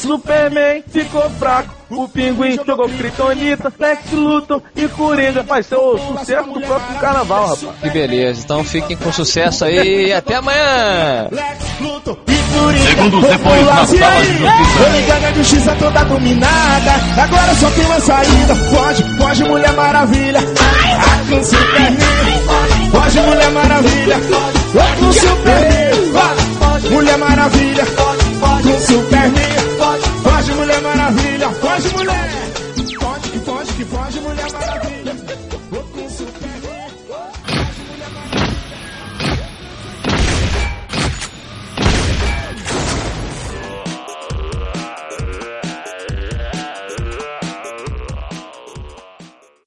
Superman 0.02 0.82
ficou 0.88 1.30
fraco, 1.30 1.72
o 1.90 2.08
Pinguim 2.08 2.58
jogou 2.66 2.88
Kryptonita, 2.88 3.72
Lex 3.78 4.10
Luthor 4.10 4.60
e 4.74 4.88
Coringa. 4.88 5.42
Vai 5.44 5.62
ser 5.62 5.76
o 5.76 5.96
sucesso 5.96 6.50
do 6.50 6.60
próximo 6.60 6.98
carnaval, 6.98 7.46
rapaz. 7.46 7.76
Que 7.80 7.90
beleza, 7.90 8.42
então 8.44 8.64
fiquem 8.64 8.96
com 8.96 9.12
sucesso 9.12 9.64
aí 9.64 10.08
e 10.08 10.12
até 10.12 10.34
amanhã! 10.34 11.28
Segundos 12.88 13.22
depois, 13.22 13.66
na 13.66 13.86
sala 13.86 14.24
de 14.24 14.38
justiça. 14.38 15.14
A 15.14 15.32
justiça 15.32 15.76
toda 15.78 16.04
dominada. 16.04 16.92
Agora 17.16 17.54
só 17.54 17.70
tem 17.70 17.84
uma 17.86 18.00
saída. 18.00 18.54
Foge, 18.54 19.04
foge, 19.18 19.44
Mulher 19.44 19.72
Maravilha. 19.72 20.40
Com 21.28 21.44
Superman. 21.44 21.96
Foge, 22.90 23.20
Mulher 23.20 23.50
Maravilha. 23.52 24.16
Com 24.98 25.12
Superman. 25.12 25.92
Mulher 26.90 27.18
Maravilha. 27.18 27.84
Foge, 29.82 30.54
mulher 30.54 30.80
maravilha, 30.80 31.50
faz 31.54 31.92
mulher. 31.92 32.41